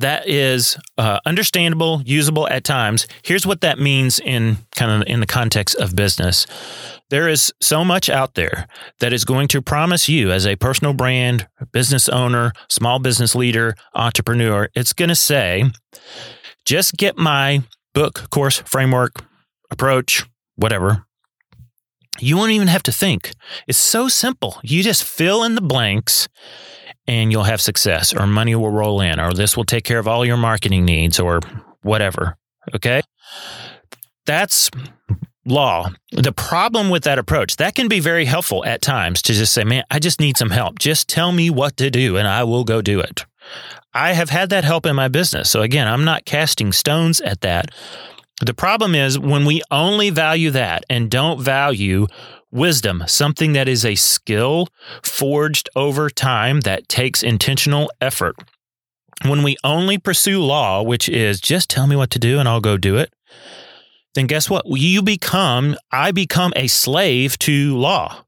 that 0.00 0.26
is 0.26 0.78
uh, 0.96 1.20
understandable, 1.26 2.02
usable 2.04 2.48
at 2.48 2.64
times. 2.64 3.06
Here's 3.22 3.46
what 3.46 3.60
that 3.60 3.78
means 3.78 4.18
in 4.18 4.56
kind 4.74 5.02
of 5.02 5.08
in 5.08 5.20
the 5.20 5.26
context 5.26 5.76
of 5.76 5.94
business. 5.94 6.46
There 7.10 7.28
is 7.28 7.52
so 7.60 7.84
much 7.84 8.08
out 8.08 8.34
there 8.34 8.66
that 9.00 9.12
is 9.12 9.24
going 9.24 9.48
to 9.48 9.60
promise 9.60 10.08
you 10.08 10.30
as 10.32 10.46
a 10.46 10.56
personal 10.56 10.94
brand, 10.94 11.46
business 11.72 12.08
owner, 12.08 12.52
small 12.68 12.98
business 12.98 13.34
leader, 13.34 13.74
entrepreneur, 13.94 14.68
it's 14.74 14.92
going 14.92 15.10
to 15.10 15.14
say, 15.14 15.64
just 16.64 16.96
get 16.96 17.18
my 17.18 17.62
book, 17.94 18.30
course, 18.30 18.62
framework, 18.64 19.24
approach, 19.70 20.24
whatever. 20.56 21.04
You 22.18 22.36
won't 22.36 22.52
even 22.52 22.68
have 22.68 22.82
to 22.84 22.92
think. 22.92 23.32
It's 23.66 23.78
so 23.78 24.08
simple. 24.08 24.58
You 24.62 24.82
just 24.82 25.04
fill 25.04 25.44
in 25.44 25.54
the 25.54 25.62
blanks 25.62 26.28
and 27.10 27.32
you'll 27.32 27.42
have 27.42 27.60
success, 27.60 28.14
or 28.14 28.24
money 28.24 28.54
will 28.54 28.70
roll 28.70 29.00
in, 29.00 29.18
or 29.18 29.34
this 29.34 29.56
will 29.56 29.64
take 29.64 29.82
care 29.82 29.98
of 29.98 30.06
all 30.06 30.24
your 30.24 30.36
marketing 30.36 30.84
needs, 30.84 31.18
or 31.18 31.40
whatever. 31.82 32.36
Okay. 32.72 33.02
That's 34.26 34.70
law. 35.44 35.90
The 36.12 36.30
problem 36.30 36.88
with 36.88 37.02
that 37.02 37.18
approach, 37.18 37.56
that 37.56 37.74
can 37.74 37.88
be 37.88 37.98
very 37.98 38.26
helpful 38.26 38.64
at 38.64 38.80
times 38.80 39.22
to 39.22 39.32
just 39.32 39.52
say, 39.52 39.64
man, 39.64 39.82
I 39.90 39.98
just 39.98 40.20
need 40.20 40.36
some 40.36 40.50
help. 40.50 40.78
Just 40.78 41.08
tell 41.08 41.32
me 41.32 41.50
what 41.50 41.76
to 41.78 41.90
do 41.90 42.16
and 42.16 42.28
I 42.28 42.44
will 42.44 42.62
go 42.62 42.80
do 42.80 43.00
it. 43.00 43.26
I 43.92 44.12
have 44.12 44.30
had 44.30 44.50
that 44.50 44.62
help 44.62 44.86
in 44.86 44.94
my 44.94 45.08
business. 45.08 45.50
So 45.50 45.62
again, 45.62 45.88
I'm 45.88 46.04
not 46.04 46.26
casting 46.26 46.70
stones 46.70 47.20
at 47.20 47.40
that. 47.40 47.72
The 48.40 48.54
problem 48.54 48.94
is 48.94 49.18
when 49.18 49.44
we 49.44 49.62
only 49.72 50.10
value 50.10 50.50
that 50.52 50.84
and 50.88 51.10
don't 51.10 51.40
value 51.40 52.06
wisdom, 52.50 53.04
something 53.06 53.52
that 53.52 53.68
is 53.68 53.84
a 53.84 53.94
skill 53.94 54.68
forged 55.02 55.68
over 55.76 56.10
time 56.10 56.60
that 56.60 56.88
takes 56.88 57.22
intentional 57.22 57.90
effort. 58.00 58.36
When 59.24 59.42
we 59.42 59.56
only 59.62 59.98
pursue 59.98 60.40
law, 60.40 60.82
which 60.82 61.08
is 61.08 61.40
just 61.40 61.68
tell 61.68 61.86
me 61.86 61.96
what 61.96 62.10
to 62.10 62.18
do 62.18 62.38
and 62.38 62.48
I'll 62.48 62.60
go 62.60 62.76
do 62.76 62.96
it, 62.96 63.12
then 64.14 64.26
guess 64.26 64.50
what? 64.50 64.64
You 64.66 65.02
become, 65.02 65.76
I 65.92 66.10
become 66.10 66.52
a 66.56 66.66
slave 66.66 67.38
to 67.40 67.76
law. 67.76 68.24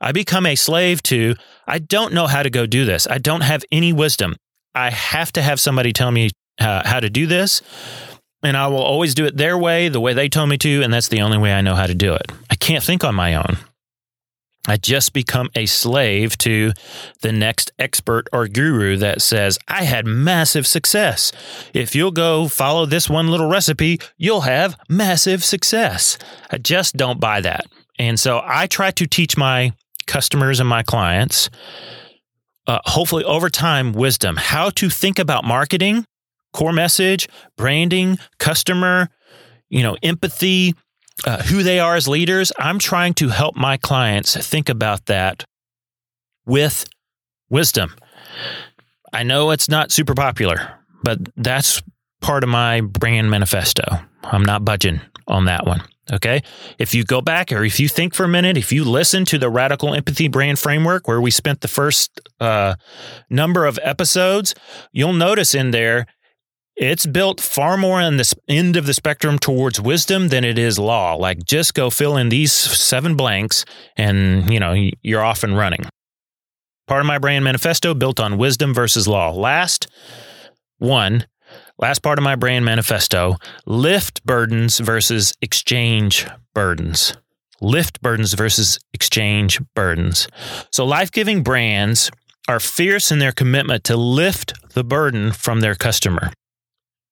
I 0.00 0.12
become 0.12 0.46
a 0.46 0.56
slave 0.56 1.02
to, 1.04 1.34
I 1.66 1.78
don't 1.78 2.12
know 2.12 2.26
how 2.26 2.42
to 2.42 2.50
go 2.50 2.66
do 2.66 2.84
this. 2.84 3.06
I 3.08 3.18
don't 3.18 3.40
have 3.40 3.64
any 3.72 3.92
wisdom. 3.92 4.36
I 4.74 4.90
have 4.90 5.32
to 5.32 5.42
have 5.42 5.60
somebody 5.60 5.92
tell 5.92 6.10
me 6.10 6.30
uh, 6.60 6.86
how 6.86 7.00
to 7.00 7.10
do 7.10 7.26
this. 7.26 7.62
And 8.42 8.56
I 8.56 8.66
will 8.66 8.82
always 8.82 9.14
do 9.14 9.24
it 9.24 9.36
their 9.36 9.56
way, 9.56 9.88
the 9.88 10.00
way 10.00 10.14
they 10.14 10.28
told 10.28 10.48
me 10.48 10.58
to. 10.58 10.82
And 10.82 10.92
that's 10.92 11.08
the 11.08 11.20
only 11.20 11.38
way 11.38 11.52
I 11.52 11.60
know 11.60 11.76
how 11.76 11.86
to 11.86 11.94
do 11.94 12.14
it. 12.14 12.32
I 12.50 12.56
can't 12.56 12.82
think 12.82 13.04
on 13.04 13.14
my 13.14 13.34
own. 13.34 13.56
I 14.68 14.76
just 14.76 15.12
become 15.12 15.50
a 15.56 15.66
slave 15.66 16.38
to 16.38 16.72
the 17.20 17.32
next 17.32 17.72
expert 17.80 18.28
or 18.32 18.46
guru 18.46 18.96
that 18.98 19.20
says, 19.20 19.58
I 19.66 19.82
had 19.82 20.06
massive 20.06 20.68
success. 20.68 21.32
If 21.74 21.96
you'll 21.96 22.12
go 22.12 22.46
follow 22.46 22.86
this 22.86 23.10
one 23.10 23.28
little 23.28 23.48
recipe, 23.48 24.00
you'll 24.18 24.42
have 24.42 24.78
massive 24.88 25.44
success. 25.44 26.16
I 26.50 26.58
just 26.58 26.96
don't 26.96 27.18
buy 27.18 27.40
that. 27.40 27.66
And 27.98 28.20
so 28.20 28.40
I 28.44 28.68
try 28.68 28.92
to 28.92 29.06
teach 29.06 29.36
my 29.36 29.72
customers 30.06 30.60
and 30.60 30.68
my 30.68 30.84
clients, 30.84 31.50
uh, 32.68 32.78
hopefully 32.84 33.24
over 33.24 33.48
time, 33.48 33.92
wisdom, 33.92 34.36
how 34.36 34.70
to 34.70 34.88
think 34.88 35.18
about 35.18 35.44
marketing, 35.44 36.04
core 36.52 36.72
message, 36.72 37.28
branding, 37.56 38.18
customer, 38.38 39.08
you 39.68 39.82
know, 39.82 39.96
empathy, 40.02 40.74
uh, 41.24 41.42
who 41.42 41.62
they 41.62 41.78
are 41.78 41.96
as 41.96 42.08
leaders, 42.08 42.52
I'm 42.58 42.78
trying 42.78 43.14
to 43.14 43.28
help 43.28 43.56
my 43.56 43.76
clients 43.76 44.36
think 44.36 44.68
about 44.68 45.06
that 45.06 45.44
with 46.46 46.86
wisdom. 47.48 47.94
I 49.12 49.22
know 49.22 49.50
it's 49.50 49.68
not 49.68 49.92
super 49.92 50.14
popular, 50.14 50.78
but 51.02 51.18
that's 51.36 51.82
part 52.20 52.42
of 52.42 52.48
my 52.48 52.80
brand 52.80 53.30
manifesto. 53.30 53.82
I'm 54.24 54.44
not 54.44 54.64
budging 54.64 55.00
on 55.28 55.44
that 55.46 55.66
one. 55.66 55.82
Okay. 56.12 56.42
If 56.78 56.94
you 56.94 57.04
go 57.04 57.20
back 57.20 57.52
or 57.52 57.64
if 57.64 57.78
you 57.78 57.88
think 57.88 58.14
for 58.14 58.24
a 58.24 58.28
minute, 58.28 58.56
if 58.56 58.72
you 58.72 58.84
listen 58.84 59.24
to 59.26 59.38
the 59.38 59.48
Radical 59.48 59.94
Empathy 59.94 60.28
Brand 60.28 60.58
Framework, 60.58 61.06
where 61.06 61.20
we 61.20 61.30
spent 61.30 61.60
the 61.60 61.68
first 61.68 62.20
uh, 62.40 62.74
number 63.30 63.66
of 63.66 63.78
episodes, 63.82 64.54
you'll 64.92 65.12
notice 65.12 65.54
in 65.54 65.70
there 65.70 66.06
it's 66.76 67.06
built 67.06 67.40
far 67.40 67.76
more 67.76 68.00
on 68.00 68.16
this 68.16 68.34
end 68.48 68.76
of 68.76 68.86
the 68.86 68.94
spectrum 68.94 69.38
towards 69.38 69.80
wisdom 69.80 70.28
than 70.28 70.44
it 70.44 70.58
is 70.58 70.78
law. 70.78 71.14
Like 71.14 71.44
just 71.44 71.74
go 71.74 71.90
fill 71.90 72.16
in 72.16 72.28
these 72.28 72.52
seven 72.52 73.16
blanks 73.16 73.64
and, 73.96 74.52
you 74.52 74.58
know, 74.58 74.74
you're 75.02 75.22
off 75.22 75.44
and 75.44 75.56
running. 75.56 75.84
Part 76.86 77.00
of 77.00 77.06
my 77.06 77.18
brand 77.18 77.44
manifesto 77.44 77.94
built 77.94 78.18
on 78.18 78.38
wisdom 78.38 78.74
versus 78.74 79.06
law. 79.06 79.30
Last 79.30 79.86
one, 80.78 81.26
last 81.78 82.02
part 82.02 82.18
of 82.18 82.24
my 82.24 82.36
brand 82.36 82.64
manifesto, 82.64 83.36
lift 83.66 84.24
burdens 84.24 84.78
versus 84.78 85.34
exchange 85.40 86.26
burdens. 86.54 87.16
Lift 87.60 88.02
burdens 88.02 88.32
versus 88.32 88.80
exchange 88.92 89.60
burdens. 89.74 90.26
So 90.72 90.84
life-giving 90.84 91.44
brands 91.44 92.10
are 92.48 92.58
fierce 92.58 93.12
in 93.12 93.20
their 93.20 93.30
commitment 93.30 93.84
to 93.84 93.96
lift 93.96 94.54
the 94.74 94.82
burden 94.82 95.30
from 95.30 95.60
their 95.60 95.76
customer 95.76 96.32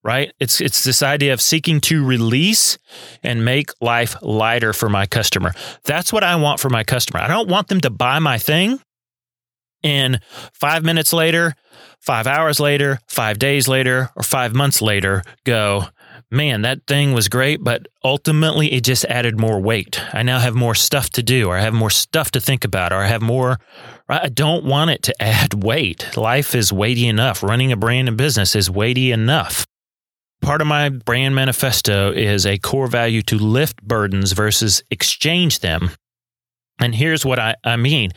right? 0.03 0.33
It's 0.39 0.61
it's 0.61 0.85
this 0.85 1.03
idea 1.03 1.33
of 1.33 1.41
seeking 1.41 1.81
to 1.83 2.05
release 2.05 2.79
and 3.23 3.45
make 3.45 3.71
life 3.81 4.17
lighter 4.23 4.73
for 4.73 4.89
my 4.89 5.07
customer. 5.07 5.53
That's 5.85 6.13
what 6.13 6.25
I 6.25 6.37
want 6.37 6.61
for 6.61 6.71
my 6.71 6.85
customer. 6.85 7.21
I 7.21 7.29
don't 7.29 7.49
want 7.49 7.69
them 7.69 7.81
to 7.83 7.91
buy 7.91 8.19
my 8.19 8.39
thing 8.39 8.81
and 9.83 10.21
5 10.53 10.85
minutes 10.85 11.13
later, 11.13 11.55
5 12.01 12.27
hours 12.27 12.61
later, 12.61 13.01
5 13.09 13.39
days 13.39 13.69
later, 13.69 14.11
or 14.15 14.23
5 14.23 14.55
months 14.55 14.83
later 14.83 15.23
go, 15.45 15.87
"Man, 16.31 16.63
that 16.63 16.87
thing 16.87 17.13
was 17.13 17.29
great, 17.29 17.65
but 17.65 17.87
ultimately 18.05 18.73
it 18.73 18.85
just 18.85 19.05
added 19.07 19.39
more 19.39 19.61
weight. 19.61 20.01
I 20.13 20.23
now 20.23 20.39
have 20.39 20.55
more 20.55 20.75
stuff 20.75 21.11
to 21.11 21.23
do, 21.23 21.49
or 21.49 21.57
I 21.57 21.63
have 21.63 21.75
more 21.75 21.91
stuff 21.91 22.31
to 22.33 22.41
think 22.41 22.65
about, 22.65 22.93
or 22.93 23.03
I 23.03 23.09
have 23.09 23.23
more 23.23 23.59
I 24.13 24.29
don't 24.29 24.65
want 24.65 24.91
it 24.91 25.05
to 25.05 25.23
add 25.23 25.55
weight. 25.63 26.17
Life 26.17 26.55
is 26.55 26.73
weighty 26.73 27.07
enough. 27.07 27.45
Running 27.45 27.71
a 27.71 27.77
brand 27.77 28.09
and 28.09 28.17
business 28.17 28.57
is 28.57 28.69
weighty 28.69 29.13
enough. 29.13 29.67
Part 30.41 30.61
of 30.61 30.67
my 30.67 30.89
brand 30.89 31.35
manifesto 31.35 32.13
is 32.13 32.47
a 32.47 32.59
core 32.59 32.87
value 32.87 33.23
to 33.23 33.37
lift 33.37 33.83
burdens 33.83 34.33
versus 34.33 34.83
exchange 34.91 35.61
them. 35.61 35.91
And 36.81 36.95
here's 36.95 37.25
what 37.27 37.39
I, 37.39 37.57
I 37.63 37.77
mean 37.77 38.11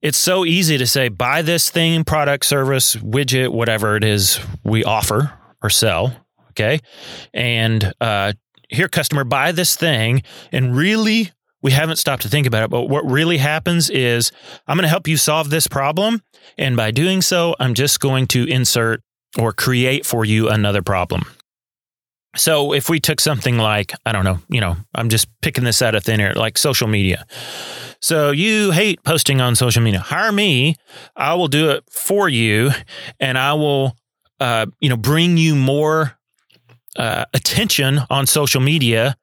it's 0.00 0.18
so 0.18 0.44
easy 0.44 0.78
to 0.78 0.86
say, 0.86 1.08
buy 1.08 1.42
this 1.42 1.70
thing, 1.70 2.04
product, 2.04 2.46
service, 2.46 2.94
widget, 2.96 3.48
whatever 3.48 3.96
it 3.96 4.04
is 4.04 4.38
we 4.62 4.84
offer 4.84 5.32
or 5.60 5.70
sell. 5.70 6.14
Okay. 6.50 6.78
And 7.34 7.92
uh, 8.00 8.34
here, 8.68 8.88
customer, 8.88 9.24
buy 9.24 9.52
this 9.52 9.76
thing. 9.76 10.22
And 10.52 10.76
really, 10.76 11.32
we 11.62 11.72
haven't 11.72 11.96
stopped 11.96 12.22
to 12.22 12.28
think 12.28 12.46
about 12.46 12.62
it. 12.62 12.70
But 12.70 12.84
what 12.84 13.04
really 13.10 13.38
happens 13.38 13.90
is 13.90 14.30
I'm 14.66 14.76
going 14.76 14.84
to 14.84 14.88
help 14.88 15.08
you 15.08 15.16
solve 15.16 15.50
this 15.50 15.66
problem. 15.66 16.22
And 16.56 16.76
by 16.76 16.90
doing 16.92 17.20
so, 17.20 17.56
I'm 17.58 17.74
just 17.74 17.98
going 17.98 18.26
to 18.28 18.48
insert 18.48 19.02
or 19.36 19.52
create 19.52 20.06
for 20.06 20.24
you 20.24 20.48
another 20.48 20.82
problem. 20.82 21.24
So 22.36 22.72
if 22.72 22.88
we 22.88 23.00
took 23.00 23.20
something 23.20 23.56
like, 23.56 23.92
I 24.04 24.12
don't 24.12 24.24
know, 24.24 24.38
you 24.48 24.60
know, 24.60 24.76
I'm 24.94 25.08
just 25.08 25.28
picking 25.40 25.64
this 25.64 25.80
out 25.82 25.94
of 25.94 26.04
thin 26.04 26.20
air, 26.20 26.34
like 26.34 26.58
social 26.58 26.86
media. 26.86 27.26
So 28.00 28.30
you 28.30 28.70
hate 28.70 29.02
posting 29.02 29.40
on 29.40 29.56
social 29.56 29.82
media. 29.82 30.00
Hire 30.00 30.30
me. 30.30 30.76
I 31.16 31.34
will 31.34 31.48
do 31.48 31.70
it 31.70 31.84
for 31.90 32.28
you 32.28 32.70
and 33.18 33.38
I 33.38 33.54
will, 33.54 33.96
uh, 34.40 34.66
you 34.78 34.88
know, 34.88 34.96
bring 34.96 35.36
you 35.36 35.56
more 35.56 36.18
uh, 36.96 37.24
attention 37.32 38.00
on 38.10 38.26
social 38.26 38.60
media 38.60 39.16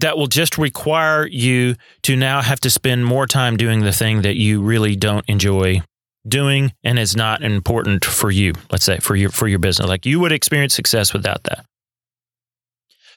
that 0.00 0.18
will 0.18 0.26
just 0.26 0.58
require 0.58 1.26
you 1.26 1.76
to 2.02 2.16
now 2.16 2.42
have 2.42 2.60
to 2.60 2.70
spend 2.70 3.06
more 3.06 3.26
time 3.26 3.56
doing 3.56 3.80
the 3.80 3.92
thing 3.92 4.22
that 4.22 4.36
you 4.36 4.60
really 4.60 4.96
don't 4.96 5.24
enjoy 5.28 5.80
doing 6.26 6.72
and 6.84 6.98
is 6.98 7.16
not 7.16 7.42
important 7.42 8.04
for 8.04 8.30
you 8.30 8.52
let's 8.70 8.84
say 8.84 8.98
for 8.98 9.16
your 9.16 9.28
for 9.28 9.48
your 9.48 9.58
business 9.58 9.88
like 9.88 10.06
you 10.06 10.20
would 10.20 10.30
experience 10.30 10.72
success 10.72 11.12
without 11.12 11.42
that 11.44 11.64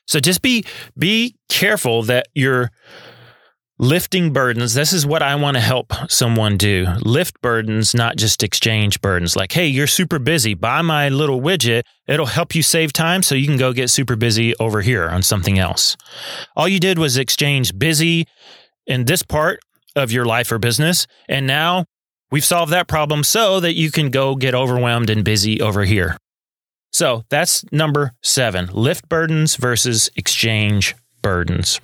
so 0.06 0.20
just 0.20 0.42
be 0.42 0.66
be 0.98 1.36
careful 1.50 2.04
that 2.04 2.28
you're 2.34 2.72
lifting 3.78 4.32
burdens. 4.32 4.74
This 4.74 4.94
is 4.94 5.06
what 5.06 5.22
I 5.22 5.36
want 5.36 5.56
to 5.56 5.62
help 5.62 5.94
someone 6.10 6.58
do. 6.58 6.88
Lift 7.02 7.42
burdens, 7.42 7.94
not 7.94 8.16
just 8.16 8.44
exchange 8.44 9.02
burdens. 9.02 9.36
Like, 9.36 9.52
hey, 9.52 9.68
you're 9.68 9.88
super 9.88 10.20
busy. 10.20 10.54
Buy 10.54 10.82
my 10.82 11.10
little 11.10 11.42
widget. 11.42 11.84
It'll 12.08 12.26
help 12.26 12.56
you 12.56 12.64
save 12.64 12.94
time 12.94 13.22
so 13.22 13.36
you 13.36 13.48
can 13.48 13.58
go 13.58 13.74
get 13.74 13.90
super 13.90 14.16
busy 14.16 14.56
over 14.58 14.82
here 14.82 15.10
on 15.10 15.24
something 15.24 15.60
else. 15.60 15.98
All 16.56 16.68
you 16.68 16.80
did 16.80 16.98
was 16.98 17.18
exchange 17.18 17.78
busy 17.78 18.28
in 18.88 19.06
this 19.06 19.24
part 19.24 19.60
of 19.96 20.12
your 20.12 20.26
life 20.26 20.52
or 20.52 20.60
business. 20.60 21.08
And 21.28 21.48
now 21.48 21.86
we've 22.32 22.46
solved 22.46 22.72
that 22.72 22.88
problem 22.88 23.24
so 23.24 23.60
that 23.60 23.74
you 23.74 23.92
can 23.92 24.10
go 24.10 24.36
get 24.36 24.56
overwhelmed 24.56 25.10
and 25.10 25.24
busy 25.24 25.62
over 25.62 25.84
here. 25.84 26.18
So 26.96 27.26
that's 27.28 27.70
number 27.74 28.14
seven 28.24 28.68
lift 28.72 29.10
burdens 29.10 29.58
versus 29.58 30.10
exchange 30.16 30.96
burdens. 31.22 31.82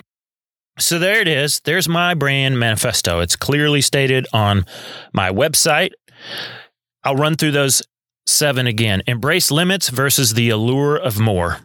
So 0.78 0.98
there 0.98 1.20
it 1.20 1.28
is. 1.28 1.60
There's 1.60 1.86
my 1.86 2.14
brand 2.14 2.58
manifesto. 2.58 3.20
It's 3.20 3.36
clearly 3.36 3.82
stated 3.82 4.26
on 4.32 4.64
my 5.12 5.28
website. 5.28 5.90
I'll 7.04 7.16
run 7.16 7.36
through 7.36 7.50
those 7.50 7.82
seven 8.26 8.66
again. 8.66 9.02
Embrace 9.06 9.50
limits 9.50 9.90
versus 9.90 10.32
the 10.32 10.48
allure 10.48 10.96
of 10.96 11.20
more. 11.20 11.58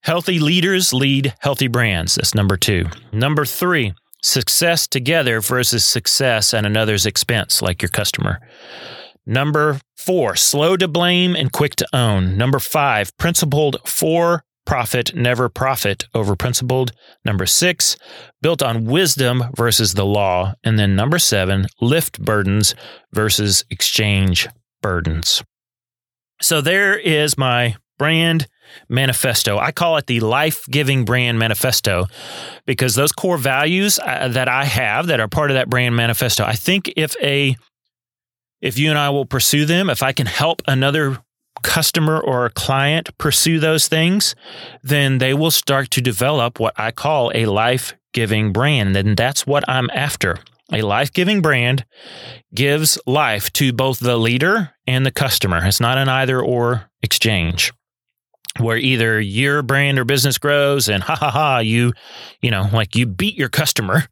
Healthy 0.00 0.40
leaders 0.40 0.92
lead 0.92 1.34
healthy 1.38 1.68
brands. 1.68 2.16
That's 2.16 2.34
number 2.34 2.56
two. 2.56 2.86
Number 3.12 3.44
three, 3.44 3.94
success 4.24 4.88
together 4.88 5.40
versus 5.40 5.84
success 5.84 6.52
at 6.52 6.66
another's 6.66 7.06
expense, 7.06 7.62
like 7.62 7.80
your 7.80 7.90
customer. 7.90 8.40
Number 9.26 9.80
four, 9.96 10.36
slow 10.36 10.76
to 10.76 10.86
blame 10.86 11.34
and 11.34 11.50
quick 11.50 11.74
to 11.76 11.86
own. 11.92 12.36
Number 12.36 12.60
five, 12.60 13.16
principled 13.16 13.76
for 13.84 14.44
profit, 14.64 15.14
never 15.14 15.48
profit 15.48 16.06
over 16.14 16.36
principled. 16.36 16.92
Number 17.24 17.46
six, 17.46 17.96
built 18.42 18.62
on 18.62 18.84
wisdom 18.84 19.44
versus 19.56 19.94
the 19.94 20.04
law. 20.04 20.54
And 20.62 20.78
then 20.78 20.94
number 20.94 21.18
seven, 21.18 21.66
lift 21.80 22.20
burdens 22.20 22.74
versus 23.12 23.64
exchange 23.70 24.48
burdens. 24.82 25.42
So 26.40 26.60
there 26.60 26.98
is 26.98 27.38
my 27.38 27.76
brand 27.98 28.46
manifesto. 28.88 29.58
I 29.58 29.72
call 29.72 29.96
it 29.96 30.06
the 30.06 30.20
life 30.20 30.66
giving 30.70 31.04
brand 31.04 31.38
manifesto 31.38 32.06
because 32.66 32.94
those 32.94 33.12
core 33.12 33.38
values 33.38 33.98
uh, 33.98 34.28
that 34.28 34.48
I 34.48 34.64
have 34.64 35.06
that 35.06 35.20
are 35.20 35.28
part 35.28 35.50
of 35.50 35.54
that 35.54 35.70
brand 35.70 35.96
manifesto, 35.96 36.44
I 36.44 36.54
think 36.54 36.92
if 36.96 37.16
a 37.22 37.56
if 38.60 38.78
you 38.78 38.90
and 38.90 38.98
I 38.98 39.10
will 39.10 39.26
pursue 39.26 39.64
them, 39.64 39.90
if 39.90 40.02
I 40.02 40.12
can 40.12 40.26
help 40.26 40.62
another 40.66 41.18
customer 41.62 42.18
or 42.18 42.46
a 42.46 42.50
client 42.50 43.16
pursue 43.18 43.58
those 43.58 43.88
things, 43.88 44.34
then 44.82 45.18
they 45.18 45.34
will 45.34 45.50
start 45.50 45.90
to 45.92 46.00
develop 46.00 46.60
what 46.60 46.74
I 46.78 46.90
call 46.90 47.32
a 47.34 47.46
life 47.46 47.94
giving 48.12 48.52
brand. 48.52 48.96
And 48.96 49.16
that's 49.16 49.46
what 49.46 49.64
I'm 49.68 49.90
after. 49.90 50.38
A 50.72 50.82
life 50.82 51.12
giving 51.12 51.42
brand 51.42 51.84
gives 52.54 52.98
life 53.06 53.52
to 53.52 53.72
both 53.72 54.00
the 54.00 54.16
leader 54.16 54.72
and 54.86 55.06
the 55.06 55.12
customer. 55.12 55.64
It's 55.64 55.80
not 55.80 55.98
an 55.98 56.08
either 56.08 56.40
or 56.40 56.90
exchange 57.02 57.72
where 58.58 58.76
either 58.76 59.20
your 59.20 59.62
brand 59.62 59.98
or 59.98 60.04
business 60.04 60.38
grows 60.38 60.88
and 60.88 61.02
ha 61.02 61.14
ha 61.14 61.30
ha, 61.30 61.58
you, 61.58 61.92
you 62.40 62.50
know, 62.50 62.68
like 62.72 62.96
you 62.96 63.06
beat 63.06 63.36
your 63.36 63.48
customer 63.48 64.04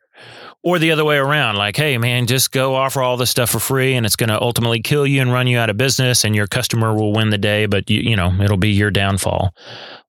or 0.65 0.79
the 0.79 0.91
other 0.91 1.05
way 1.05 1.17
around. 1.17 1.57
Like 1.57 1.77
hey 1.77 1.99
man 1.99 2.27
just 2.27 2.51
go 2.51 2.75
offer 2.75 3.03
all 3.03 3.17
this 3.17 3.31
stuff 3.31 3.51
for 3.51 3.61
free 3.61 3.95
and 3.95 4.05
it's 4.05 4.17
going 4.17 4.31
to 4.31 4.41
ultimately 4.41 4.81
kill 4.81 5.07
you 5.07 5.21
and 5.21 5.33
run 5.33 5.47
you 5.47 5.59
out 5.59 5.71
of 5.71 5.77
business 5.77 6.25
and 6.25 6.35
your 6.35 6.49
customer 6.49 6.95
will 6.95 7.13
win 7.13 7.31
the 7.31 7.39
day 7.39 7.67
but 7.67 7.89
you, 7.89 8.01
you 8.01 8.17
know 8.17 8.33
it'll 8.43 8.57
be 8.57 8.71
your 8.71 8.91
downfall. 8.91 9.55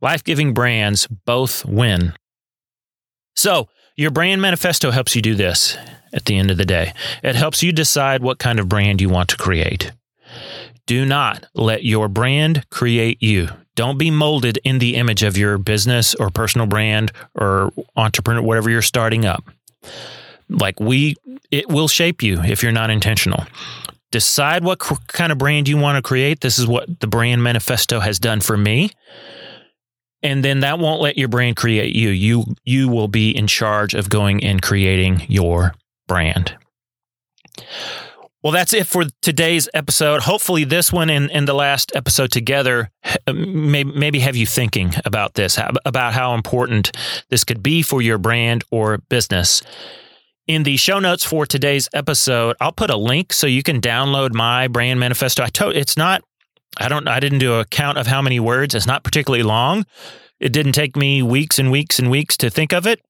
Life-giving 0.02 0.54
brands 0.54 1.08
both 1.08 1.65
win. 1.65 2.13
So 3.36 3.68
your 3.98 4.12
brand 4.12 4.41
manifesto 4.41 4.91
helps 4.91 5.15
you 5.15 5.22
do 5.22 5.36
this 5.36 5.78
at 6.13 6.26
the 6.26 6.38
end 6.38 6.50
of 6.50 6.58
the 6.58 6.65
day. 6.65 6.94
It 7.22 7.36
helps 7.36 7.62
you 7.62 7.72
decide 7.72 8.24
what 8.24 8.39
kind 8.39 8.60
of 8.60 8.70
brand 8.70 9.02
you 9.02 9.10
want 9.10 9.30
to 9.30 9.38
create. 9.38 9.91
Do 10.86 11.06
not 11.06 11.48
let 11.54 11.84
your 11.84 12.08
brand 12.08 12.70
create 12.70 13.22
you. 13.22 13.50
Don't 13.76 13.98
be 13.98 14.12
molded 14.12 14.60
in 14.63 14.80
the 14.80 14.96
image 14.96 15.24
of 15.24 15.38
your 15.38 15.58
business 15.58 16.15
or 16.15 16.30
personal 16.30 16.68
brand 16.68 17.12
or 17.34 17.74
entrepreneur 17.98 18.41
whatever 18.41 18.70
you're 18.70 18.82
starting 18.82 19.26
up 19.26 19.44
like 20.49 20.79
we, 20.79 21.15
it 21.51 21.69
will 21.69 21.88
shape 21.88 22.21
you 22.21 22.41
if 22.41 22.63
you're 22.63 22.71
not 22.71 22.89
intentional. 22.89 23.45
Decide 24.12 24.63
what 24.63 24.79
cr- 24.79 24.93
kind 25.08 25.31
of 25.31 25.38
brand 25.38 25.67
you 25.67 25.77
want 25.77 25.97
to 25.97 26.01
create. 26.01 26.41
This 26.41 26.60
is 26.60 26.67
what 26.67 26.99
the 26.99 27.08
brand 27.08 27.43
manifesto 27.43 27.99
has 27.99 28.19
done 28.19 28.41
for 28.41 28.55
me. 28.55 28.91
And 30.23 30.43
then 30.43 30.62
that 30.62 30.79
won't 30.79 31.01
let 31.01 31.17
your 31.17 31.27
brand 31.27 31.55
create 31.55 31.95
you. 31.95 32.10
You 32.10 32.45
you 32.63 32.89
will 32.89 33.08
be 33.08 33.29
in 33.29 33.45
charge 33.45 33.93
of 33.93 34.10
going 34.10 34.43
and 34.43 34.62
creating 34.62 35.23
your 35.27 35.75
brand. 36.08 36.55
Well, 38.45 38.51
that's 38.51 38.73
it 38.73 38.86
for 38.86 39.05
today's 39.23 39.67
episode. 39.73 40.21
Hopefully, 40.21 40.65
this 40.65 40.93
one 40.93 41.10
and, 41.10 41.31
and 41.31 41.47
the 41.47 41.55
last 41.55 41.91
episode 41.95 42.31
together 42.31 42.91
um, 43.25 43.71
may, 43.71 43.84
maybe 43.84 44.19
have 44.19 44.36
you 44.36 44.45
thinking 44.45 44.93
about 45.03 45.34
this, 45.34 45.60
about 45.84 46.13
how 46.13 46.36
important 46.36 46.91
this 47.29 47.43
could 47.43 47.63
be 47.63 47.81
for 47.81 48.03
your 48.03 48.19
brand 48.19 48.63
or 48.69 48.99
business. 49.10 49.63
In 50.47 50.62
the 50.62 50.77
show 50.77 50.99
notes 50.99 51.23
for 51.23 51.47
today's 51.47 51.89
episode, 51.91 52.55
I'll 52.62 52.71
put 52.71 52.91
a 52.91 52.97
link 52.97 53.34
so 53.34 53.47
you 53.47 53.63
can 53.63 53.81
download 53.81 54.36
my 54.36 54.67
brand 54.67 54.99
manifesto. 54.99 55.41
I 55.41 55.47
told 55.47 55.75
it's 55.75 55.97
not 55.97 56.21
I 56.77 56.88
don't 56.88 57.08
I 57.08 57.19
didn't 57.19 57.39
do 57.39 57.55
a 57.55 57.65
count 57.65 57.97
of 57.97 58.05
how 58.05 58.21
many 58.21 58.39
words. 58.39 58.75
It's 58.75 58.86
not 58.86 59.03
particularly 59.03 59.41
long. 59.41 59.88
It 60.39 60.53
didn't 60.53 60.73
take 60.73 60.95
me 60.95 61.23
weeks 61.23 61.58
and 61.58 61.71
weeks 61.71 61.97
and 61.97 62.12
weeks 62.12 62.38
to 62.38 62.51
think 62.51 62.73
of 62.73 62.86
it. 62.86 63.01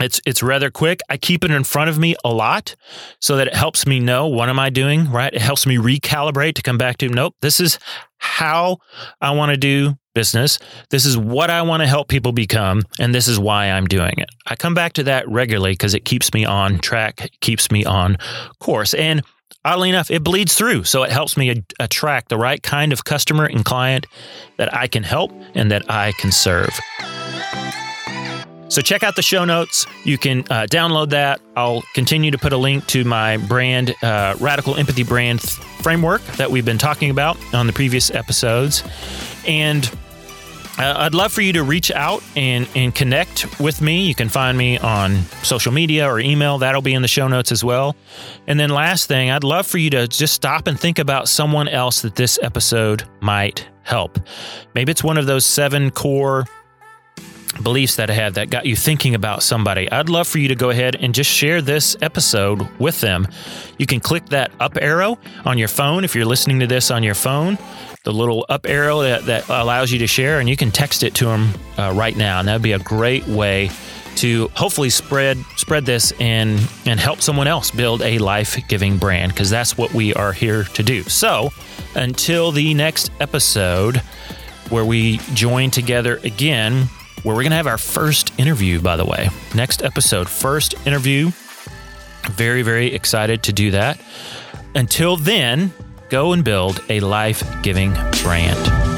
It's 0.00 0.20
it's 0.24 0.44
rather 0.44 0.70
quick. 0.70 1.00
I 1.08 1.16
keep 1.16 1.44
it 1.44 1.50
in 1.50 1.64
front 1.64 1.90
of 1.90 1.98
me 1.98 2.14
a 2.24 2.32
lot 2.32 2.76
so 3.20 3.36
that 3.36 3.48
it 3.48 3.56
helps 3.56 3.84
me 3.84 3.98
know 3.98 4.28
what 4.28 4.48
am 4.48 4.60
I 4.60 4.70
doing, 4.70 5.10
right? 5.10 5.34
It 5.34 5.42
helps 5.42 5.66
me 5.66 5.76
recalibrate 5.76 6.54
to 6.54 6.62
come 6.62 6.78
back 6.78 6.98
to 6.98 7.08
nope, 7.08 7.34
this 7.40 7.58
is 7.58 7.80
how 8.18 8.78
I 9.20 9.32
want 9.32 9.50
to 9.50 9.56
do 9.56 9.96
business. 10.14 10.58
This 10.90 11.04
is 11.04 11.18
what 11.18 11.50
I 11.50 11.62
want 11.62 11.82
to 11.82 11.86
help 11.86 12.08
people 12.08 12.32
become 12.32 12.82
and 12.98 13.14
this 13.14 13.28
is 13.28 13.38
why 13.38 13.70
I'm 13.70 13.86
doing 13.86 14.14
it. 14.18 14.30
I 14.46 14.56
come 14.56 14.74
back 14.74 14.94
to 14.94 15.02
that 15.04 15.28
regularly 15.28 15.72
because 15.72 15.94
it 15.94 16.04
keeps 16.04 16.32
me 16.32 16.44
on 16.44 16.78
track, 16.78 17.30
keeps 17.40 17.70
me 17.70 17.84
on 17.84 18.16
course. 18.60 18.94
And 18.94 19.22
oddly 19.64 19.88
enough, 19.88 20.10
it 20.10 20.22
bleeds 20.22 20.54
through. 20.54 20.84
So 20.84 21.02
it 21.02 21.10
helps 21.10 21.36
me 21.36 21.62
attract 21.78 22.28
the 22.28 22.38
right 22.38 22.62
kind 22.62 22.92
of 22.92 23.04
customer 23.04 23.44
and 23.44 23.64
client 23.64 24.06
that 24.56 24.74
I 24.74 24.86
can 24.86 25.02
help 25.02 25.32
and 25.54 25.70
that 25.70 25.90
I 25.90 26.12
can 26.12 26.32
serve. 26.32 26.78
So 28.68 28.80
check 28.80 29.04
out 29.04 29.14
the 29.14 29.22
show 29.22 29.44
notes. 29.44 29.86
You 30.04 30.18
can 30.18 30.40
uh, 30.50 30.66
download 30.68 31.10
that. 31.10 31.40
I'll 31.56 31.82
continue 31.94 32.30
to 32.32 32.38
put 32.38 32.52
a 32.52 32.56
link 32.56 32.86
to 32.88 33.04
my 33.04 33.36
brand, 33.36 33.94
uh, 34.02 34.34
Radical 34.40 34.74
Empathy 34.76 35.04
Brand 35.04 35.40
Framework 35.42 36.22
that 36.38 36.50
we've 36.50 36.64
been 36.64 36.78
talking 36.78 37.10
about 37.10 37.36
on 37.54 37.68
the 37.68 37.72
previous 37.72 38.10
episodes. 38.10 38.82
And 39.46 39.88
uh, 40.78 40.94
I'd 40.98 41.14
love 41.14 41.32
for 41.32 41.40
you 41.40 41.52
to 41.52 41.62
reach 41.62 41.92
out 41.92 42.22
and, 42.34 42.66
and 42.74 42.94
connect 42.94 43.60
with 43.60 43.80
me. 43.80 44.06
You 44.06 44.14
can 44.14 44.28
find 44.28 44.58
me 44.58 44.78
on 44.78 45.22
social 45.42 45.72
media 45.72 46.08
or 46.08 46.18
email. 46.18 46.58
That'll 46.58 46.82
be 46.82 46.94
in 46.94 47.02
the 47.02 47.08
show 47.08 47.28
notes 47.28 47.52
as 47.52 47.62
well. 47.62 47.94
And 48.46 48.58
then, 48.58 48.70
last 48.70 49.06
thing, 49.06 49.30
I'd 49.30 49.44
love 49.44 49.66
for 49.66 49.78
you 49.78 49.90
to 49.90 50.08
just 50.08 50.34
stop 50.34 50.66
and 50.66 50.78
think 50.78 50.98
about 50.98 51.28
someone 51.28 51.68
else 51.68 52.02
that 52.02 52.16
this 52.16 52.38
episode 52.42 53.04
might 53.20 53.68
help. 53.82 54.18
Maybe 54.74 54.90
it's 54.90 55.04
one 55.04 55.16
of 55.16 55.26
those 55.26 55.46
seven 55.46 55.90
core 55.90 56.46
beliefs 57.62 57.96
that 57.96 58.10
I 58.10 58.14
had 58.14 58.34
that 58.34 58.50
got 58.50 58.66
you 58.66 58.74
thinking 58.74 59.14
about 59.14 59.42
somebody, 59.42 59.90
I'd 59.90 60.08
love 60.08 60.26
for 60.26 60.38
you 60.38 60.48
to 60.48 60.56
go 60.56 60.70
ahead 60.70 60.96
and 60.96 61.14
just 61.14 61.30
share 61.30 61.62
this 61.62 61.96
episode 62.02 62.62
with 62.80 63.00
them. 63.00 63.28
You 63.78 63.86
can 63.86 64.00
click 64.00 64.26
that 64.30 64.50
up 64.58 64.76
arrow 64.80 65.18
on 65.44 65.58
your 65.58 65.68
phone 65.68 66.04
if 66.04 66.14
you're 66.14 66.24
listening 66.24 66.60
to 66.60 66.66
this 66.66 66.90
on 66.90 67.02
your 67.02 67.14
phone, 67.14 67.58
the 68.04 68.12
little 68.12 68.46
up 68.48 68.66
arrow 68.68 69.02
that, 69.02 69.26
that 69.26 69.48
allows 69.48 69.90
you 69.90 69.98
to 69.98 70.06
share, 70.06 70.38
and 70.38 70.48
you 70.48 70.56
can 70.56 70.70
text 70.70 71.02
it 71.02 71.14
to 71.16 71.26
them 71.26 71.50
uh, 71.78 71.92
right 71.94 72.16
now. 72.16 72.38
And 72.38 72.48
that'd 72.48 72.62
be 72.62 72.72
a 72.72 72.78
great 72.78 73.26
way 73.26 73.70
to 74.16 74.48
hopefully 74.54 74.90
spread 74.90 75.38
spread 75.56 75.84
this 75.84 76.12
and 76.20 76.60
and 76.86 77.00
help 77.00 77.20
someone 77.20 77.48
else 77.48 77.72
build 77.72 78.00
a 78.02 78.18
life-giving 78.18 78.96
brand 78.96 79.32
because 79.32 79.50
that's 79.50 79.76
what 79.76 79.92
we 79.92 80.14
are 80.14 80.32
here 80.32 80.64
to 80.64 80.82
do. 80.82 81.02
So, 81.04 81.50
until 81.96 82.52
the 82.52 82.74
next 82.74 83.10
episode 83.20 83.96
where 84.68 84.84
we 84.84 85.18
join 85.34 85.70
together 85.70 86.20
again, 86.24 86.88
where 87.22 87.34
we're 87.34 87.42
going 87.42 87.50
to 87.50 87.56
have 87.56 87.66
our 87.66 87.78
first 87.78 88.32
interview, 88.38 88.80
by 88.80 88.96
the 88.96 89.04
way. 89.04 89.28
Next 89.54 89.82
episode, 89.82 90.28
first 90.28 90.74
interview. 90.86 91.32
Very, 92.30 92.62
very 92.62 92.94
excited 92.94 93.42
to 93.44 93.52
do 93.52 93.70
that. 93.72 94.00
Until 94.74 95.16
then, 95.16 95.72
go 96.14 96.32
and 96.32 96.44
build 96.44 96.80
a 96.90 97.00
life 97.00 97.42
giving 97.64 97.92
brand. 98.22 98.93